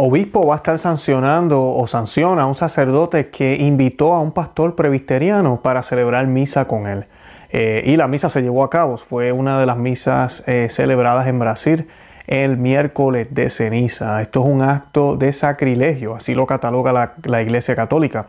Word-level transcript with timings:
Obispo 0.00 0.46
va 0.46 0.54
a 0.54 0.58
estar 0.58 0.78
sancionando 0.78 1.60
o 1.60 1.84
sanciona 1.88 2.42
a 2.42 2.46
un 2.46 2.54
sacerdote 2.54 3.30
que 3.30 3.56
invitó 3.56 4.14
a 4.14 4.20
un 4.20 4.30
pastor 4.30 4.76
presbiteriano 4.76 5.60
para 5.60 5.82
celebrar 5.82 6.24
misa 6.28 6.66
con 6.66 6.86
él. 6.86 7.06
Eh, 7.50 7.82
y 7.84 7.96
la 7.96 8.06
misa 8.06 8.30
se 8.30 8.40
llevó 8.40 8.62
a 8.62 8.70
cabo, 8.70 8.96
fue 8.96 9.32
una 9.32 9.58
de 9.58 9.66
las 9.66 9.76
misas 9.76 10.44
eh, 10.46 10.68
celebradas 10.70 11.26
en 11.26 11.40
Brasil 11.40 11.88
el 12.28 12.58
miércoles 12.58 13.26
de 13.32 13.50
ceniza. 13.50 14.22
Esto 14.22 14.44
es 14.44 14.46
un 14.46 14.62
acto 14.62 15.16
de 15.16 15.32
sacrilegio, 15.32 16.14
así 16.14 16.32
lo 16.32 16.46
cataloga 16.46 17.16
la, 17.24 17.42
Iglesia 17.42 17.74
Católica. 17.74 18.26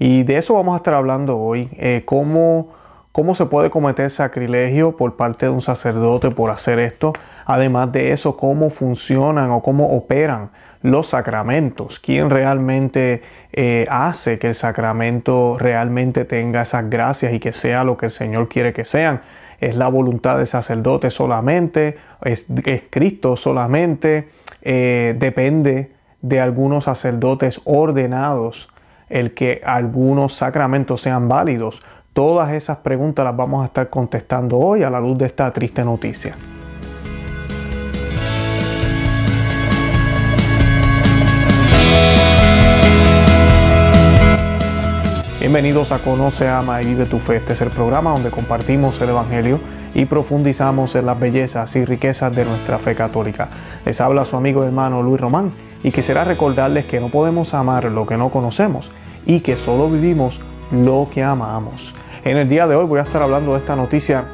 Y 0.00 0.24
de 0.24 0.38
eso 0.38 0.54
vamos 0.54 0.74
a 0.74 0.78
estar 0.78 0.94
hablando 0.94 1.38
hoy, 1.38 1.68
eh, 1.74 2.02
cómo, 2.04 2.70
cómo 3.12 3.36
se 3.36 3.46
puede 3.46 3.70
cometer 3.70 4.10
sacrilegio 4.10 4.96
por 4.96 5.14
parte 5.14 5.46
de 5.46 5.52
un 5.52 5.62
sacerdote 5.62 6.32
por 6.32 6.50
hacer 6.50 6.80
esto. 6.80 7.12
Además 7.44 7.92
de 7.92 8.10
eso, 8.10 8.36
cómo 8.36 8.70
funcionan 8.70 9.52
o 9.52 9.62
cómo 9.62 9.86
operan 9.96 10.50
los 10.82 11.08
sacramentos, 11.08 12.00
quién 12.00 12.28
realmente 12.28 13.22
eh, 13.52 13.86
hace 13.88 14.38
que 14.38 14.48
el 14.48 14.54
sacramento 14.54 15.56
realmente 15.58 16.24
tenga 16.24 16.62
esas 16.62 16.90
gracias 16.90 17.32
y 17.32 17.40
que 17.40 17.52
sea 17.52 17.84
lo 17.84 17.96
que 17.96 18.06
el 18.06 18.12
Señor 18.12 18.48
quiere 18.48 18.72
que 18.72 18.84
sean. 18.84 19.22
Es 19.60 19.76
la 19.76 19.88
voluntad 19.88 20.38
del 20.38 20.46
sacerdote 20.46 21.10
solamente, 21.10 21.96
es, 22.24 22.46
Cristo 22.90 23.36
solamente, 23.36 24.28
eh, 24.60 25.14
depende 25.18 25.92
de 26.20 26.40
algunos 26.40 26.84
sacerdotes 26.84 27.60
ordenados 27.64 28.68
el 29.08 29.34
que 29.34 29.60
algunos 29.64 30.32
sacramentos 30.32 31.02
sean 31.02 31.28
válidos. 31.28 31.82
Todas 32.12 32.52
esas 32.52 32.78
preguntas 32.78 33.24
las 33.24 33.36
vamos 33.36 33.62
a 33.62 33.66
estar 33.66 33.88
contestando 33.88 34.58
hoy 34.58 34.82
a 34.82 34.90
la 34.90 35.00
luz 35.00 35.18
de 35.18 35.26
esta 35.26 35.50
triste 35.50 35.84
noticia. 35.84 36.34
Bienvenidos 45.42 45.90
a 45.90 45.98
Conoce, 45.98 46.48
Ama 46.48 46.82
y 46.82 46.84
Vive 46.84 47.04
tu 47.04 47.18
Fe. 47.18 47.38
Este 47.38 47.54
es 47.54 47.60
el 47.62 47.70
programa 47.70 48.12
donde 48.12 48.30
compartimos 48.30 49.00
el 49.00 49.08
Evangelio 49.08 49.58
y 49.92 50.04
profundizamos 50.04 50.94
en 50.94 51.04
las 51.04 51.18
bellezas 51.18 51.74
y 51.74 51.84
riquezas 51.84 52.32
de 52.32 52.44
nuestra 52.44 52.78
fe 52.78 52.94
católica. 52.94 53.48
Les 53.84 54.00
habla 54.00 54.24
su 54.24 54.36
amigo 54.36 54.62
hermano 54.62 55.02
Luis 55.02 55.20
Román 55.20 55.50
y 55.82 55.90
quisiera 55.90 56.22
recordarles 56.22 56.84
que 56.84 57.00
no 57.00 57.08
podemos 57.08 57.54
amar 57.54 57.86
lo 57.86 58.06
que 58.06 58.16
no 58.16 58.28
conocemos 58.28 58.92
y 59.26 59.40
que 59.40 59.56
solo 59.56 59.90
vivimos 59.90 60.38
lo 60.70 61.08
que 61.12 61.24
amamos. 61.24 61.92
En 62.24 62.36
el 62.36 62.48
día 62.48 62.68
de 62.68 62.76
hoy 62.76 62.86
voy 62.86 63.00
a 63.00 63.02
estar 63.02 63.20
hablando 63.20 63.54
de 63.54 63.58
esta 63.58 63.74
noticia, 63.74 64.26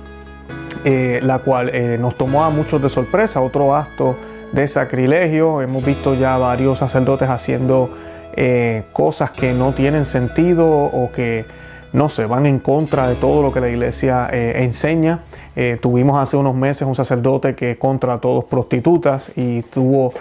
eh, 0.85 1.21
la 1.23 1.39
cual 1.39 1.71
eh, 1.73 1.97
nos 1.99 2.19
tomó 2.19 2.45
a 2.45 2.51
muchos 2.51 2.83
de 2.83 2.91
sorpresa, 2.91 3.41
otro 3.41 3.75
acto 3.75 4.19
de 4.53 4.69
sacrilegio. 4.69 5.63
Hemos 5.63 5.83
visto 5.83 6.13
ya 6.15 6.37
varios 6.37 6.81
sacerdotes 6.81 7.31
haciendo 7.31 7.89
eh, 8.41 8.85
cosas 8.93 9.33
que 9.33 9.53
no 9.53 9.75
tienen 9.75 10.05
sentido 10.05 10.69
o 10.71 11.11
que 11.11 11.45
no 11.93 12.09
se 12.09 12.25
van 12.25 12.47
en 12.47 12.61
contra 12.61 13.09
de 13.09 13.17
todo 13.17 13.43
lo 13.43 13.53
que 13.53 13.59
la 13.61 13.69
iglesia 13.69 14.29
eh, 14.33 14.63
enseña. 14.63 15.25
Eh, 15.57 15.77
tuvimos 15.83 16.21
hace 16.21 16.37
unos 16.37 16.55
meses 16.55 16.87
un 16.87 16.95
sacerdote 16.95 17.57
que 17.57 17.79
contra 17.79 18.19
todos 18.19 18.45
prostitutas 18.45 19.33
y 19.35 19.63
tuvo 19.63 20.13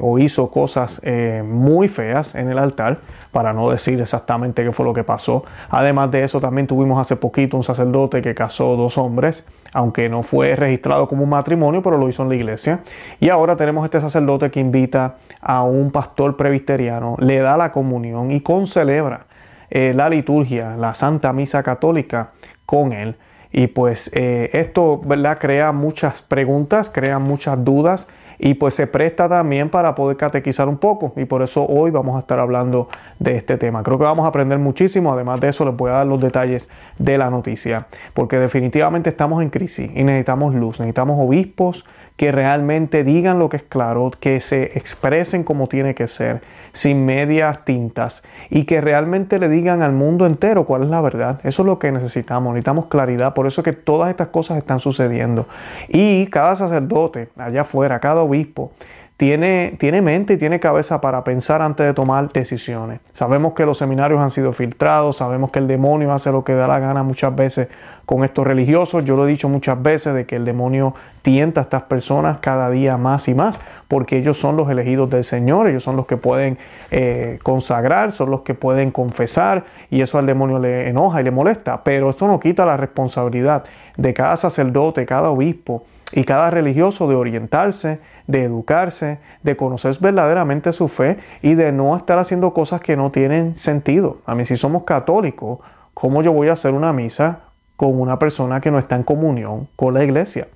o 0.00 0.18
hizo 0.18 0.50
cosas 0.50 1.00
muy 1.44 1.88
feas 1.88 2.34
en 2.34 2.50
el 2.50 2.58
altar, 2.58 2.98
para 3.36 3.52
no 3.52 3.70
decir 3.70 4.00
exactamente 4.00 4.64
qué 4.64 4.72
fue 4.72 4.86
lo 4.86 4.94
que 4.94 5.04
pasó. 5.04 5.44
Además 5.68 6.10
de 6.10 6.24
eso, 6.24 6.40
también 6.40 6.66
tuvimos 6.66 6.98
hace 6.98 7.16
poquito 7.16 7.58
un 7.58 7.62
sacerdote 7.62 8.22
que 8.22 8.34
casó 8.34 8.76
dos 8.76 8.96
hombres, 8.96 9.46
aunque 9.74 10.08
no 10.08 10.22
fue 10.22 10.56
registrado 10.56 11.06
como 11.06 11.24
un 11.24 11.28
matrimonio, 11.28 11.82
pero 11.82 11.98
lo 11.98 12.08
hizo 12.08 12.22
en 12.22 12.30
la 12.30 12.34
iglesia. 12.34 12.80
Y 13.20 13.28
ahora 13.28 13.54
tenemos 13.54 13.84
este 13.84 14.00
sacerdote 14.00 14.50
que 14.50 14.58
invita 14.58 15.16
a 15.42 15.62
un 15.64 15.90
pastor 15.90 16.36
presbiteriano, 16.38 17.16
le 17.18 17.38
da 17.40 17.58
la 17.58 17.72
comunión 17.72 18.30
y 18.30 18.40
concelebra 18.40 19.26
eh, 19.68 19.92
la 19.94 20.08
liturgia, 20.08 20.74
la 20.76 20.94
Santa 20.94 21.34
Misa 21.34 21.62
Católica 21.62 22.30
con 22.64 22.94
él. 22.94 23.16
Y 23.52 23.66
pues 23.66 24.10
eh, 24.14 24.48
esto 24.54 24.98
¿verdad? 25.04 25.38
crea 25.38 25.72
muchas 25.72 26.22
preguntas, 26.22 26.88
crea 26.88 27.18
muchas 27.18 27.62
dudas 27.62 28.08
y 28.38 28.54
pues 28.54 28.74
se 28.74 28.86
presta 28.86 29.28
también 29.28 29.68
para 29.68 29.94
poder 29.94 30.16
catequizar 30.16 30.68
un 30.68 30.78
poco. 30.78 31.12
Y 31.16 31.24
por 31.24 31.42
eso 31.42 31.66
hoy 31.66 31.90
vamos 31.90 32.16
a 32.16 32.20
estar 32.20 32.38
hablando 32.38 32.88
de 33.18 33.36
este 33.36 33.56
tema. 33.56 33.82
Creo 33.82 33.98
que 33.98 34.04
vamos 34.04 34.24
a 34.24 34.28
aprender 34.28 34.58
muchísimo, 34.58 35.12
además 35.12 35.40
de 35.40 35.48
eso 35.48 35.64
les 35.64 35.76
voy 35.76 35.90
a 35.90 35.94
dar 35.94 36.06
los 36.06 36.20
detalles 36.20 36.68
de 36.98 37.18
la 37.18 37.30
noticia, 37.30 37.86
porque 38.14 38.38
definitivamente 38.38 39.10
estamos 39.10 39.42
en 39.42 39.50
crisis 39.50 39.90
y 39.94 40.04
necesitamos 40.04 40.54
luz, 40.54 40.80
necesitamos 40.80 41.18
obispos 41.18 41.84
que 42.16 42.32
realmente 42.32 43.04
digan 43.04 43.38
lo 43.38 43.50
que 43.50 43.58
es 43.58 43.62
claro, 43.62 44.10
que 44.18 44.40
se 44.40 44.78
expresen 44.78 45.44
como 45.44 45.66
tiene 45.68 45.94
que 45.94 46.08
ser, 46.08 46.40
sin 46.72 47.04
medias 47.04 47.64
tintas. 47.64 48.22
Y 48.48 48.64
que 48.64 48.80
realmente 48.80 49.38
le 49.38 49.48
digan 49.48 49.82
al 49.82 49.92
mundo 49.92 50.26
entero 50.26 50.64
cuál 50.64 50.84
es 50.84 50.88
la 50.88 51.02
verdad. 51.02 51.40
Eso 51.44 51.62
es 51.62 51.66
lo 51.66 51.78
que 51.78 51.92
necesitamos, 51.92 52.54
necesitamos 52.54 52.86
claridad, 52.86 53.34
por 53.34 53.46
eso 53.46 53.60
es 53.60 53.64
que 53.66 53.72
todas 53.74 54.08
estas 54.08 54.28
cosas 54.28 54.56
están 54.56 54.80
sucediendo. 54.80 55.46
Y 55.88 56.26
cada 56.28 56.54
sacerdote 56.54 57.28
allá 57.36 57.62
afuera, 57.62 58.00
cada 58.00 58.22
obispo, 58.26 58.72
tiene, 59.16 59.74
tiene 59.78 60.02
mente 60.02 60.34
y 60.34 60.36
tiene 60.36 60.60
cabeza 60.60 61.00
para 61.00 61.24
pensar 61.24 61.62
antes 61.62 61.86
de 61.86 61.94
tomar 61.94 62.30
decisiones. 62.32 63.00
Sabemos 63.14 63.54
que 63.54 63.64
los 63.64 63.78
seminarios 63.78 64.20
han 64.20 64.30
sido 64.30 64.52
filtrados, 64.52 65.16
sabemos 65.16 65.50
que 65.50 65.58
el 65.58 65.66
demonio 65.66 66.12
hace 66.12 66.30
lo 66.30 66.44
que 66.44 66.52
da 66.52 66.68
la 66.68 66.80
gana 66.80 67.02
muchas 67.02 67.34
veces 67.34 67.68
con 68.04 68.24
estos 68.24 68.46
religiosos. 68.46 69.06
Yo 69.06 69.16
lo 69.16 69.26
he 69.26 69.30
dicho 69.30 69.48
muchas 69.48 69.82
veces 69.82 70.12
de 70.12 70.26
que 70.26 70.36
el 70.36 70.44
demonio 70.44 70.94
tienta 71.22 71.62
a 71.62 71.64
estas 71.64 71.84
personas 71.84 72.40
cada 72.40 72.68
día 72.68 72.98
más 72.98 73.26
y 73.28 73.34
más, 73.34 73.62
porque 73.88 74.18
ellos 74.18 74.36
son 74.36 74.58
los 74.58 74.68
elegidos 74.68 75.08
del 75.08 75.24
Señor, 75.24 75.66
ellos 75.66 75.82
son 75.82 75.96
los 75.96 76.04
que 76.04 76.18
pueden 76.18 76.58
eh, 76.90 77.38
consagrar, 77.42 78.12
son 78.12 78.30
los 78.30 78.42
que 78.42 78.52
pueden 78.52 78.90
confesar, 78.90 79.64
y 79.90 80.02
eso 80.02 80.18
al 80.18 80.26
demonio 80.26 80.58
le 80.58 80.90
enoja 80.90 81.22
y 81.22 81.24
le 81.24 81.30
molesta. 81.30 81.82
Pero 81.84 82.10
esto 82.10 82.26
no 82.26 82.38
quita 82.38 82.66
la 82.66 82.76
responsabilidad 82.76 83.64
de 83.96 84.12
cada 84.12 84.36
sacerdote, 84.36 85.06
cada 85.06 85.30
obispo 85.30 85.84
y 86.12 86.24
cada 86.24 86.50
religioso 86.50 87.08
de 87.08 87.16
orientarse, 87.16 88.00
de 88.26 88.44
educarse, 88.44 89.18
de 89.42 89.56
conocer 89.56 89.96
verdaderamente 90.00 90.72
su 90.72 90.88
fe 90.88 91.18
y 91.42 91.54
de 91.54 91.72
no 91.72 91.96
estar 91.96 92.18
haciendo 92.18 92.52
cosas 92.52 92.80
que 92.80 92.96
no 92.96 93.10
tienen 93.10 93.54
sentido. 93.56 94.18
A 94.24 94.34
mí 94.34 94.44
si 94.44 94.56
somos 94.56 94.84
católicos, 94.84 95.58
¿cómo 95.94 96.22
yo 96.22 96.32
voy 96.32 96.48
a 96.48 96.52
hacer 96.52 96.74
una 96.74 96.92
misa 96.92 97.40
con 97.76 98.00
una 98.00 98.18
persona 98.18 98.60
que 98.60 98.70
no 98.70 98.78
está 98.78 98.96
en 98.96 99.02
comunión 99.02 99.68
con 99.76 99.94
la 99.94 100.04
iglesia? 100.04 100.46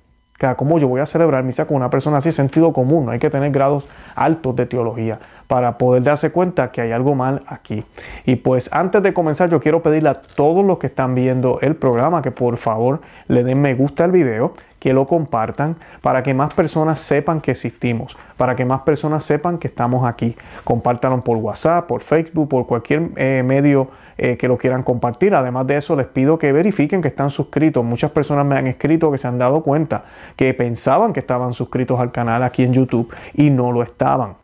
¿Cómo 0.57 0.79
yo 0.79 0.87
voy 0.87 1.01
a 1.01 1.05
celebrar 1.05 1.43
misa 1.43 1.65
con 1.65 1.77
una 1.77 1.91
persona 1.91 2.17
así? 2.17 2.31
Sentido 2.31 2.73
común, 2.73 3.05
no 3.05 3.11
hay 3.11 3.19
que 3.19 3.29
tener 3.29 3.51
grados 3.51 3.85
altos 4.15 4.55
de 4.55 4.65
teología 4.65 5.19
para 5.45 5.77
poder 5.77 6.01
darse 6.01 6.31
cuenta 6.31 6.71
que 6.71 6.81
hay 6.81 6.91
algo 6.91 7.13
mal 7.13 7.43
aquí. 7.45 7.85
Y 8.25 8.37
pues 8.37 8.67
antes 8.73 9.03
de 9.03 9.13
comenzar 9.13 9.49
yo 9.49 9.59
quiero 9.59 9.83
pedirle 9.83 10.09
a 10.09 10.15
todos 10.15 10.65
los 10.65 10.79
que 10.79 10.87
están 10.87 11.13
viendo 11.13 11.59
el 11.61 11.75
programa 11.75 12.23
que 12.23 12.31
por 12.31 12.57
favor 12.57 13.01
le 13.27 13.43
den 13.43 13.61
me 13.61 13.75
gusta 13.75 14.03
al 14.03 14.11
video, 14.11 14.53
que 14.81 14.93
lo 14.93 15.05
compartan 15.05 15.75
para 16.01 16.23
que 16.23 16.33
más 16.33 16.55
personas 16.55 16.99
sepan 16.99 17.39
que 17.39 17.51
existimos, 17.51 18.17
para 18.35 18.55
que 18.55 18.65
más 18.65 18.81
personas 18.81 19.23
sepan 19.23 19.59
que 19.59 19.67
estamos 19.67 20.09
aquí. 20.09 20.35
Compártanlo 20.63 21.23
por 21.23 21.37
WhatsApp, 21.37 21.85
por 21.87 22.01
Facebook, 22.01 22.49
por 22.49 22.65
cualquier 22.65 23.11
eh, 23.15 23.43
medio 23.45 23.89
eh, 24.17 24.37
que 24.37 24.47
lo 24.47 24.57
quieran 24.57 24.81
compartir. 24.81 25.35
Además 25.35 25.67
de 25.67 25.77
eso, 25.77 25.95
les 25.95 26.07
pido 26.07 26.39
que 26.39 26.51
verifiquen 26.51 26.99
que 26.99 27.09
están 27.09 27.29
suscritos. 27.29 27.85
Muchas 27.85 28.09
personas 28.09 28.43
me 28.43 28.57
han 28.57 28.65
escrito 28.65 29.11
que 29.11 29.19
se 29.19 29.27
han 29.27 29.37
dado 29.37 29.61
cuenta 29.61 30.03
que 30.35 30.51
pensaban 30.55 31.13
que 31.13 31.19
estaban 31.19 31.53
suscritos 31.53 31.99
al 31.99 32.11
canal 32.11 32.41
aquí 32.41 32.63
en 32.63 32.73
YouTube 32.73 33.13
y 33.35 33.51
no 33.51 33.71
lo 33.71 33.83
estaban. 33.83 34.40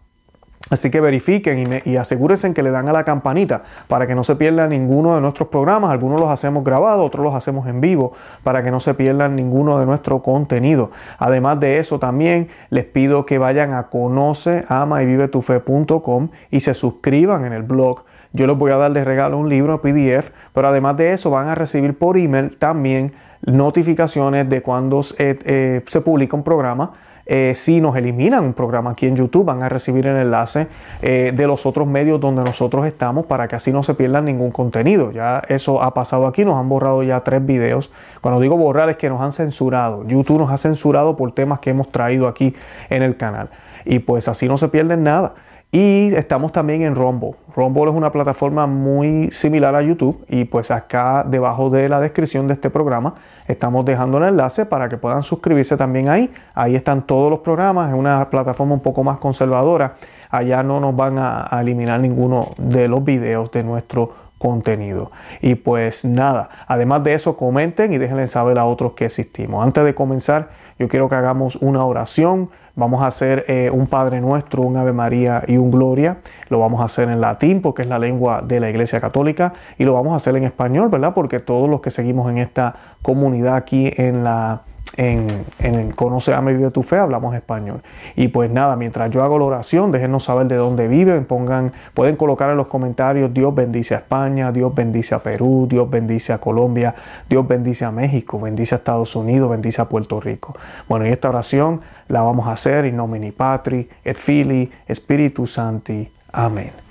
Así 0.69 0.89
que 0.89 1.00
verifiquen 1.00 1.81
y, 1.85 1.95
asegúrense 1.97 2.53
que 2.53 2.63
le 2.63 2.72
dan 2.72 2.89
a 2.89 2.94
la 2.94 3.03
campanita 3.03 3.63
para 3.88 4.05
que 4.05 4.16
no 4.16 4.23
se 4.23 4.35
pierdan 4.35 4.69
ninguno 4.69 5.16
de 5.16 5.22
nuestros 5.22 5.50
programas. 5.50 5.91
Algunos 5.91 6.19
los 6.19 6.29
hacemos 6.29 6.63
grabados, 6.63 7.05
otros 7.05 7.23
los 7.23 7.33
hacemos 7.33 7.67
en 7.67 7.79
vivo 7.79 8.13
para 8.44 8.63
que 8.63 8.72
no 8.72 8.79
se 8.79 8.94
pierdan 8.94 9.35
ninguno 9.35 9.79
de 9.79 9.85
nuestro 9.85 10.22
contenido. 10.22 10.91
Además 11.19 11.59
de 11.59 11.77
eso, 11.77 12.00
también 12.00 12.50
les 12.69 12.85
pido 12.85 13.25
que 13.25 13.38
vayan 13.38 13.73
a 13.73 13.88
conoce, 13.88 14.66
ama 14.67 15.01
y 15.03 15.06
vive 15.06 15.27
tu 15.27 15.41
fe.com 15.41 16.29
y 16.51 16.59
se 16.59 16.73
suscriban 16.73 17.45
en 17.45 17.53
el 17.53 17.63
blog. 17.63 18.03
Yo 18.33 18.45
les 18.45 18.57
voy 18.57 18.71
a 18.71 18.77
dar 18.77 18.91
de 18.91 19.03
regalo 19.03 19.38
un 19.38 19.50
libro 19.50 19.81
PDF, 19.81 20.31
pero 20.53 20.68
además 20.68 20.97
de 20.97 21.12
eso 21.12 21.31
van 21.31 21.47
a 21.47 21.56
recibir 21.56 21.97
por 21.97 22.18
email 22.18 22.57
también 22.57 23.13
notificaciones 23.45 24.50
de 24.50 24.62
cuando 24.62 25.03
eh, 25.18 25.81
se 25.88 26.01
publica 26.01 26.36
un 26.36 26.44
programa 26.44 26.91
eh, 27.27 27.53
si 27.56 27.81
nos 27.81 27.95
eliminan 27.97 28.44
un 28.44 28.53
programa 28.53 28.91
aquí 28.91 29.06
en 29.06 29.18
YouTube, 29.18 29.45
van 29.45 29.62
a 29.62 29.69
recibir 29.69 30.07
el 30.07 30.15
enlace 30.15 30.68
eh, 31.01 31.33
de 31.35 31.47
los 31.47 31.65
otros 31.65 31.85
medios 31.85 32.19
donde 32.21 32.44
nosotros 32.44 32.88
estamos 32.88 33.25
para 33.25 33.47
que 33.47 33.56
así 33.57 33.71
no 33.71 33.83
se 33.83 33.94
pierdan 33.94 34.25
ningún 34.25 34.51
contenido. 34.51 35.12
Ya 35.12 35.44
eso 35.50 35.83
ha 35.83 35.94
pasado 35.94 36.25
aquí, 36.25 36.45
nos 36.45 36.57
han 36.57 36.69
borrado 36.69 37.03
ya 37.03 37.19
tres 37.21 37.45
videos. 37.45 37.91
Cuando 38.21 38.39
digo 38.39 38.56
borrar 38.56 38.89
es 38.89 38.97
que 38.97 39.09
nos 39.09 39.21
han 39.21 39.33
censurado. 39.33 40.06
YouTube 40.07 40.39
nos 40.39 40.51
ha 40.51 40.57
censurado 40.57 41.18
por 41.18 41.33
temas 41.33 41.59
que 41.59 41.71
hemos 41.71 41.91
traído 41.91 42.27
aquí 42.27 42.56
en 42.89 43.03
el 43.03 43.18
canal. 43.18 43.50
Y 43.83 44.00
pues 44.00 44.27
así 44.27 44.47
no 44.47 44.57
se 44.57 44.69
pierden 44.69 45.03
nada. 45.03 45.33
Y 45.69 46.15
estamos 46.15 46.53
también 46.53 46.81
en 46.83 46.95
Rumble. 46.95 47.35
Rumble 47.53 47.83
es 47.83 47.95
una 47.95 48.09
plataforma 48.09 48.67
muy 48.67 49.29
similar 49.31 49.75
a 49.75 49.81
YouTube 49.81 50.23
y 50.29 50.45
pues 50.45 50.71
acá 50.71 51.25
debajo 51.27 51.69
de 51.69 51.89
la 51.89 51.99
descripción 51.99 52.47
de 52.47 52.53
este 52.53 52.69
programa 52.69 53.15
estamos 53.49 53.83
dejando 53.83 54.17
el 54.17 54.23
enlace 54.23 54.65
para 54.65 54.87
que 54.87 54.95
puedan 54.95 55.23
suscribirse 55.23 55.75
también 55.75 56.07
ahí. 56.07 56.31
Ahí 56.53 56.75
están 56.75 57.05
todos 57.05 57.29
los 57.29 57.39
programas, 57.39 57.89
es 57.89 57.95
una 57.95 58.29
plataforma 58.29 58.75
un 58.75 58.79
poco 58.79 59.03
más 59.03 59.19
conservadora. 59.19 59.95
Allá 60.29 60.63
no 60.63 60.79
nos 60.79 60.95
van 60.95 61.17
a, 61.17 61.49
eliminar 61.59 61.99
ninguno 61.99 62.51
de 62.57 62.87
los 62.87 63.03
videos 63.03 63.51
de 63.51 63.63
nuestro 63.63 64.13
contenido. 64.37 65.11
Y 65.41 65.55
pues 65.55 66.05
nada, 66.05 66.49
además 66.67 67.03
de 67.03 67.13
eso 67.13 67.35
comenten 67.35 67.91
y 67.91 67.97
déjenle 67.97 68.27
saber 68.27 68.57
a 68.57 68.63
otros 68.63 68.93
que 68.93 69.05
existimos. 69.05 69.65
Antes 69.65 69.83
de 69.83 69.93
comenzar, 69.93 70.49
yo 70.79 70.88
quiero 70.88 71.09
que 71.09 71.15
hagamos 71.15 71.56
una 71.57 71.83
oración 71.83 72.50
Vamos 72.77 73.01
a 73.01 73.07
hacer 73.07 73.44
eh, 73.47 73.71
un 73.74 73.88
Padre 73.88 74.21
Nuestro, 74.21 74.62
un 74.62 74.77
Ave 74.77 74.94
María 74.94 75.44
y 75.47 75.57
un 75.57 75.71
Gloria. 75.71 76.18
Lo 76.50 76.59
vamos 76.59 76.79
a 76.81 76.83
hacer 76.83 77.09
en 77.09 77.19
latín 77.19 77.59
porque 77.59 77.81
es 77.81 77.88
la 77.88 77.97
lengua 77.97 78.44
de 78.45 78.59
la 78.59 78.69
Iglesia 78.69 79.01
Católica 79.01 79.53
y 79.79 79.83
lo 79.83 79.95
vamos 79.95 80.13
a 80.13 80.18
hacer 80.18 80.35
en 80.35 80.44
español, 80.44 80.88
¿verdad? 80.89 81.15
Porque 81.15 81.39
todos 81.39 81.68
los 81.68 81.81
que 81.81 81.89
seguimos 81.89 82.29
en 82.29 82.38
esta 82.38 82.75
comunidad 83.01 83.56
aquí 83.56 83.91
en 83.97 84.24
la 84.24 84.62
en, 84.95 85.45
en 85.60 85.92
Conoce, 85.92 86.34
Ama 86.34 86.51
y 86.51 86.56
Vive 86.56 86.72
tu 86.72 86.84
Fe, 86.84 86.98
hablamos 86.98 87.36
español. 87.36 87.81
Y 88.16 88.30
pues 88.30 88.50
nada, 88.50 88.75
mientras 88.75 89.10
yo 89.12 89.24
hago 89.24 89.38
la 89.38 89.45
oración, 89.45 89.92
déjenos 89.92 90.24
saber 90.24 90.48
de 90.48 90.56
dónde 90.56 90.88
viven, 90.88 91.25
pongan, 91.25 91.74
pueden 91.94 92.16
colocar 92.16 92.50
en 92.50 92.57
los 92.57 92.68
comentarios, 92.68 93.34
Dios 93.34 93.54
bendice 93.54 93.95
a 93.95 93.98
España, 93.98 94.51
Dios 94.51 94.74
bendice 94.74 95.16
a 95.16 95.19
Perú, 95.19 95.68
Dios 95.69 95.89
bendice 95.89 96.34
a 96.34 96.38
Colombia, 96.38 96.95
Dios 97.30 97.48
bendice 97.48 97.86
a 97.86 97.92
México, 97.92 98.39
bendice 98.39 98.75
a 98.75 98.78
Estados 98.78 99.16
Unidos, 99.16 99.50
bendice 99.50 99.81
a 99.81 99.86
Puerto 99.86 100.19
Rico. 100.19 100.56
Bueno, 100.88 101.06
y 101.06 101.10
esta 101.10 101.30
oración 101.30 101.81
la 102.07 102.22
vamos 102.22 102.48
a 102.48 102.54
hacer 102.54 102.86
in 102.86 102.95
nomine 102.95 103.31
Patri, 103.31 103.89
et 104.04 104.18
Fili, 104.18 104.72
Espíritu 104.88 105.45
Santi. 105.45 106.10
Amén. 106.31 106.87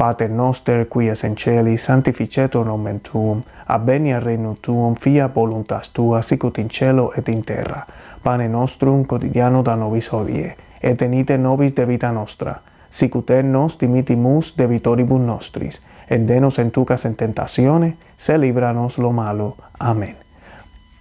Pater 0.00 0.30
noster, 0.30 0.88
qui 0.88 1.10
es 1.10 1.24
in 1.24 1.34
celi, 1.36 1.76
sanctificetur 1.76 2.64
nomen 2.64 3.00
tuum, 3.00 3.42
avenia 3.66 4.20
regnum 4.20 4.56
tuum, 4.56 4.94
fia 4.96 5.26
voluntas 5.34 5.90
tua, 5.92 6.22
sicut 6.22 6.58
in 6.58 6.70
cielo 6.70 7.12
et 7.16 7.28
in 7.28 7.44
terra. 7.44 7.82
Pane 8.22 8.48
nostrum 8.48 9.04
quotidiano 9.04 9.60
da 9.62 9.74
nobis 9.76 10.08
hodie, 10.12 10.56
et 10.82 10.96
tenite 10.96 11.36
nobis 11.36 11.74
de 11.76 11.84
vita 11.84 12.12
nostra, 12.12 12.54
sicut 12.88 13.30
et 13.30 13.44
nos 13.44 13.76
dimitimus 13.80 14.54
debitoribus 14.56 15.20
nostris, 15.20 15.82
et 16.08 16.26
denos 16.26 16.58
en 16.58 16.70
tucas 16.70 17.04
en 17.04 17.14
tentazione, 17.14 17.98
se 18.16 18.38
libranos 18.38 18.96
lo 18.96 19.12
malo. 19.12 19.56
Amén. 19.78 20.16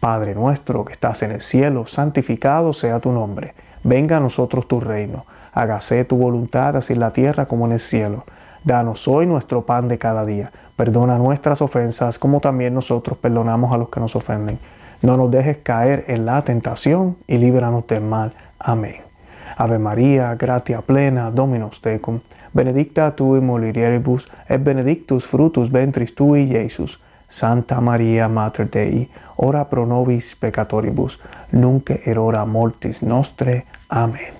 Padre 0.01 0.35
nuestro 0.35 0.83
que 0.83 0.91
estás 0.91 1.23
en 1.23 1.31
el 1.31 1.41
cielo, 1.41 1.85
santificado 1.85 2.73
sea 2.73 2.99
tu 2.99 3.13
nombre. 3.13 3.53
Venga 3.81 4.17
a 4.17 4.19
nosotros 4.19 4.67
tu 4.67 4.81
reino. 4.81 5.25
Hágase 5.53 6.03
tu 6.03 6.17
voluntad 6.17 6.75
así 6.75 6.91
en 6.91 6.99
la 6.99 7.11
tierra 7.11 7.45
como 7.45 7.65
en 7.65 7.71
el 7.71 7.79
cielo. 7.79 8.25
Danos 8.63 9.07
hoy 9.07 9.25
nuestro 9.25 9.65
pan 9.65 9.87
de 9.87 9.97
cada 9.97 10.25
día. 10.25 10.51
Perdona 10.75 11.17
nuestras 11.17 11.61
ofensas 11.61 12.19
como 12.19 12.39
también 12.39 12.73
nosotros 12.73 13.17
perdonamos 13.17 13.73
a 13.73 13.77
los 13.77 13.89
que 13.89 13.99
nos 13.99 14.15
ofenden. 14.15 14.59
No 15.01 15.15
nos 15.15 15.31
dejes 15.31 15.57
caer 15.57 16.05
en 16.07 16.25
la 16.25 16.41
tentación 16.41 17.17
y 17.27 17.37
líbranos 17.37 17.87
del 17.87 18.01
mal. 18.01 18.33
Amén. 18.59 19.09
Ave 19.57 19.79
María, 19.79 20.35
gratia 20.35 20.81
plena, 20.81 21.31
Dominus 21.31 21.81
tecum, 21.81 22.19
benedicta 22.53 23.15
tu 23.15 23.35
in 23.35 23.45
mulieribus, 23.45 24.27
et 24.47 24.63
benedictus 24.63 25.27
frutus 25.27 25.71
ventris 25.71 26.15
tui, 26.15 26.43
Iesus. 26.43 26.99
Santa 27.27 27.79
María, 27.79 28.27
Mater 28.27 28.69
Dei, 28.69 29.09
ora 29.35 29.69
pro 29.69 29.85
nobis 29.85 30.35
peccatoribus, 30.35 31.19
nunc 31.51 31.91
erora 32.05 32.45
mortis 32.45 33.03
nostre. 33.03 33.65
Amén. 33.89 34.33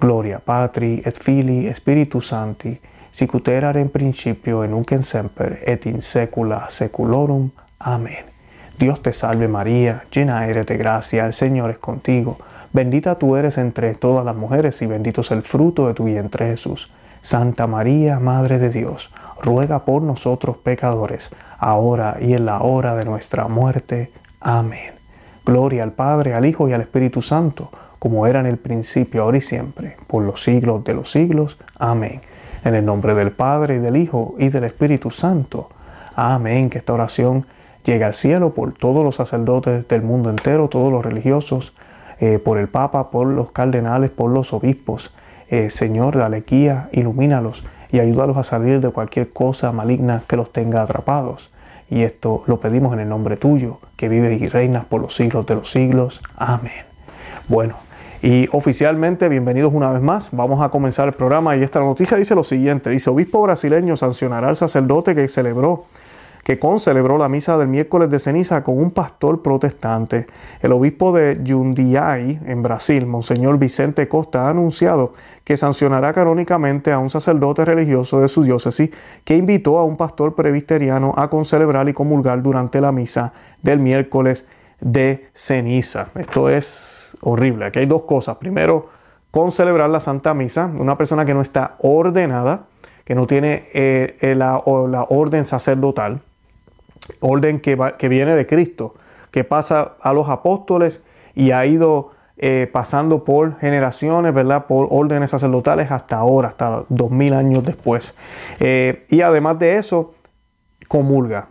Gloria 0.00 0.40
Patri, 0.40 1.02
et 1.04 1.18
Filii, 1.18 1.74
Spiritus 1.74 2.28
Sancti, 2.28 2.80
erat 3.46 3.76
in 3.76 3.90
principio, 3.90 4.64
et 4.64 4.70
nunc 4.70 4.90
in 4.92 5.02
semper, 5.02 5.58
et 5.66 5.86
in 5.86 6.00
saecula 6.00 6.66
saeculorum. 6.68 7.50
Amén. 7.78 8.24
Dios 8.78 9.00
te 9.02 9.12
salve 9.12 9.48
María, 9.48 10.04
llena 10.10 10.46
eres 10.46 10.66
de 10.66 10.76
gracia, 10.76 11.26
el 11.26 11.32
Señor 11.32 11.70
es 11.70 11.78
contigo. 11.78 12.38
Bendita 12.72 13.16
tú 13.16 13.36
eres 13.36 13.58
entre 13.58 13.94
todas 13.94 14.24
las 14.24 14.34
mujeres 14.34 14.80
y 14.82 14.86
bendito 14.86 15.20
es 15.20 15.30
el 15.30 15.42
fruto 15.42 15.86
de 15.86 15.94
tu 15.94 16.04
vientre 16.04 16.46
Jesús. 16.46 16.90
Santa 17.20 17.66
María, 17.66 18.18
Madre 18.18 18.58
de 18.58 18.70
Dios, 18.70 19.10
ruega 19.42 19.84
por 19.84 20.02
nosotros 20.02 20.56
pecadores, 20.56 21.30
ahora 21.58 22.16
y 22.20 22.32
en 22.34 22.46
la 22.46 22.62
hora 22.62 22.96
de 22.96 23.04
nuestra 23.04 23.46
muerte. 23.46 24.10
Amén. 24.40 24.92
Gloria 25.44 25.82
al 25.82 25.92
Padre, 25.92 26.34
al 26.34 26.46
Hijo 26.46 26.68
y 26.68 26.72
al 26.72 26.80
Espíritu 26.80 27.20
Santo, 27.20 27.70
como 27.98 28.26
era 28.26 28.40
en 28.40 28.46
el 28.46 28.58
principio, 28.58 29.22
ahora 29.22 29.38
y 29.38 29.42
siempre, 29.42 29.96
por 30.06 30.24
los 30.24 30.42
siglos 30.42 30.82
de 30.82 30.94
los 30.94 31.10
siglos. 31.10 31.58
Amén. 31.78 32.20
En 32.64 32.74
el 32.74 32.84
nombre 32.84 33.14
del 33.14 33.32
Padre, 33.32 33.76
y 33.76 33.78
del 33.78 33.96
Hijo, 33.96 34.34
y 34.38 34.48
del 34.48 34.64
Espíritu 34.64 35.10
Santo. 35.10 35.68
Amén. 36.14 36.70
Que 36.70 36.78
esta 36.78 36.92
oración 36.92 37.46
llegue 37.84 38.04
al 38.04 38.14
cielo 38.14 38.54
por 38.54 38.72
todos 38.72 39.02
los 39.02 39.16
sacerdotes 39.16 39.88
del 39.88 40.02
mundo 40.02 40.30
entero, 40.30 40.68
todos 40.68 40.92
los 40.92 41.04
religiosos, 41.04 41.72
eh, 42.20 42.38
por 42.38 42.58
el 42.58 42.68
Papa, 42.68 43.10
por 43.10 43.26
los 43.26 43.50
cardenales, 43.50 44.10
por 44.10 44.30
los 44.30 44.52
obispos. 44.52 45.12
Eh, 45.48 45.70
Señor, 45.70 46.16
dale 46.16 46.44
guía, 46.46 46.88
ilumínalos 46.92 47.64
y 47.90 47.98
ayúdalos 47.98 48.36
a 48.36 48.42
salir 48.42 48.80
de 48.80 48.90
cualquier 48.90 49.30
cosa 49.32 49.72
maligna 49.72 50.22
que 50.26 50.36
los 50.36 50.52
tenga 50.52 50.82
atrapados. 50.82 51.50
Y 51.90 52.02
esto 52.02 52.44
lo 52.46 52.60
pedimos 52.60 52.94
en 52.94 53.00
el 53.00 53.08
nombre 53.08 53.36
tuyo, 53.36 53.78
que 53.96 54.08
vive 54.08 54.34
y 54.34 54.46
reinas 54.46 54.84
por 54.84 55.00
los 55.00 55.14
siglos 55.14 55.44
de 55.46 55.56
los 55.56 55.70
siglos. 55.70 56.22
Amén. 56.36 56.84
Bueno, 57.48 57.76
y 58.22 58.48
oficialmente, 58.52 59.28
bienvenidos 59.28 59.74
una 59.74 59.90
vez 59.90 60.00
más. 60.00 60.30
Vamos 60.30 60.64
a 60.64 60.68
comenzar 60.68 61.08
el 61.08 61.14
programa 61.14 61.56
y 61.56 61.62
esta 61.64 61.80
noticia 61.80 62.16
dice 62.16 62.36
lo 62.36 62.44
siguiente. 62.44 62.88
Dice, 62.88 63.10
obispo 63.10 63.42
brasileño 63.42 63.96
sancionará 63.96 64.48
al 64.48 64.56
sacerdote 64.56 65.14
que 65.14 65.26
celebró 65.26 65.86
que 66.44 66.58
concelebró 66.58 67.18
la 67.18 67.28
misa 67.28 67.56
del 67.56 67.68
miércoles 67.68 68.10
de 68.10 68.18
ceniza 68.18 68.64
con 68.64 68.78
un 68.78 68.90
pastor 68.90 69.42
protestante. 69.42 70.26
El 70.60 70.72
obispo 70.72 71.12
de 71.12 71.40
Jundiaí, 71.46 72.40
en 72.46 72.62
Brasil, 72.62 73.06
Monseñor 73.06 73.58
Vicente 73.58 74.08
Costa, 74.08 74.46
ha 74.46 74.50
anunciado 74.50 75.12
que 75.44 75.56
sancionará 75.56 76.12
canónicamente 76.12 76.90
a 76.90 76.98
un 76.98 77.10
sacerdote 77.10 77.64
religioso 77.64 78.20
de 78.20 78.26
su 78.28 78.42
diócesis 78.42 78.90
que 79.24 79.36
invitó 79.36 79.78
a 79.78 79.84
un 79.84 79.96
pastor 79.96 80.34
presbiteriano 80.34 81.14
a 81.16 81.30
concelebrar 81.30 81.88
y 81.88 81.92
comulgar 81.92 82.42
durante 82.42 82.80
la 82.80 82.90
misa 82.90 83.32
del 83.62 83.78
miércoles 83.78 84.46
de 84.80 85.28
ceniza. 85.34 86.08
Esto 86.16 86.48
es 86.48 87.01
horrible. 87.20 87.66
Aquí 87.66 87.80
hay 87.80 87.86
dos 87.86 88.02
cosas. 88.02 88.36
Primero, 88.36 88.88
concelebrar 89.30 89.90
la 89.90 90.00
Santa 90.00 90.34
Misa, 90.34 90.70
una 90.78 90.96
persona 90.96 91.24
que 91.24 91.34
no 91.34 91.42
está 91.42 91.76
ordenada, 91.80 92.64
que 93.04 93.14
no 93.14 93.26
tiene 93.26 93.64
eh, 93.74 94.34
la, 94.36 94.62
la 94.88 95.06
orden 95.08 95.44
sacerdotal, 95.44 96.20
orden 97.20 97.60
que, 97.60 97.78
que 97.98 98.08
viene 98.08 98.34
de 98.34 98.46
Cristo, 98.46 98.94
que 99.30 99.44
pasa 99.44 99.94
a 100.00 100.12
los 100.12 100.28
apóstoles 100.28 101.02
y 101.34 101.50
ha 101.50 101.64
ido 101.66 102.10
eh, 102.36 102.68
pasando 102.72 103.24
por 103.24 103.58
generaciones, 103.58 104.34
¿verdad? 104.34 104.66
Por 104.66 104.88
órdenes 104.90 105.30
sacerdotales 105.30 105.90
hasta 105.90 106.16
ahora, 106.16 106.48
hasta 106.48 106.84
dos 106.88 107.10
mil 107.10 107.34
años 107.34 107.64
después. 107.64 108.14
Eh, 108.60 109.06
y 109.08 109.20
además 109.20 109.58
de 109.58 109.76
eso, 109.76 110.14
comulga. 110.88 111.48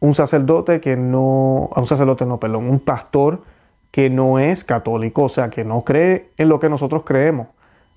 Un 0.00 0.14
sacerdote 0.14 0.80
que 0.80 0.96
no, 0.96 1.70
un 1.74 1.86
sacerdote 1.86 2.24
no, 2.24 2.38
perdón, 2.38 2.70
un 2.70 2.78
pastor 2.78 3.42
que 3.90 4.10
no 4.10 4.38
es 4.38 4.64
católico, 4.64 5.24
o 5.24 5.28
sea, 5.28 5.50
que 5.50 5.64
no 5.64 5.82
cree 5.82 6.30
en 6.36 6.48
lo 6.48 6.60
que 6.60 6.68
nosotros 6.68 7.02
creemos. 7.04 7.48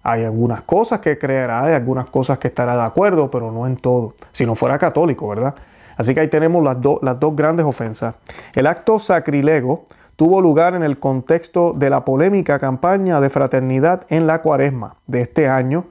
Hay 0.04 0.24
algunas 0.24 0.64
cosas 0.64 1.00
que 1.00 1.18
creerá, 1.18 1.64
hay 1.64 1.74
algunas 1.74 2.08
cosas 2.08 2.40
que 2.40 2.48
estará 2.48 2.76
de 2.76 2.84
acuerdo, 2.84 3.30
pero 3.30 3.52
no 3.52 3.68
en 3.68 3.78
todo. 3.78 4.16
Si 4.32 4.46
no 4.46 4.56
fuera 4.56 4.78
católico, 4.78 5.28
¿verdad? 5.28 5.54
Así 5.98 6.14
que 6.14 6.22
ahí 6.22 6.28
tenemos 6.28 6.64
las, 6.64 6.78
las 7.02 7.20
dos 7.20 7.36
grandes 7.36 7.66
ofensas. 7.66 8.16
El 8.56 8.66
acto 8.66 8.98
sacrilego 8.98 9.86
tuvo 10.16 10.42
lugar 10.42 10.74
en 10.74 10.84
el 10.84 10.98
contexto 10.98 11.74
de 11.74 11.90
la 11.90 12.04
polémica 12.06 12.58
campaña 12.58 13.22
de 13.22 13.30
fraternidad 13.30 14.06
en 14.10 14.26
la 14.26 14.42
cuaresma 14.42 14.96
de 15.06 15.22
este 15.22 15.48
año 15.48 15.86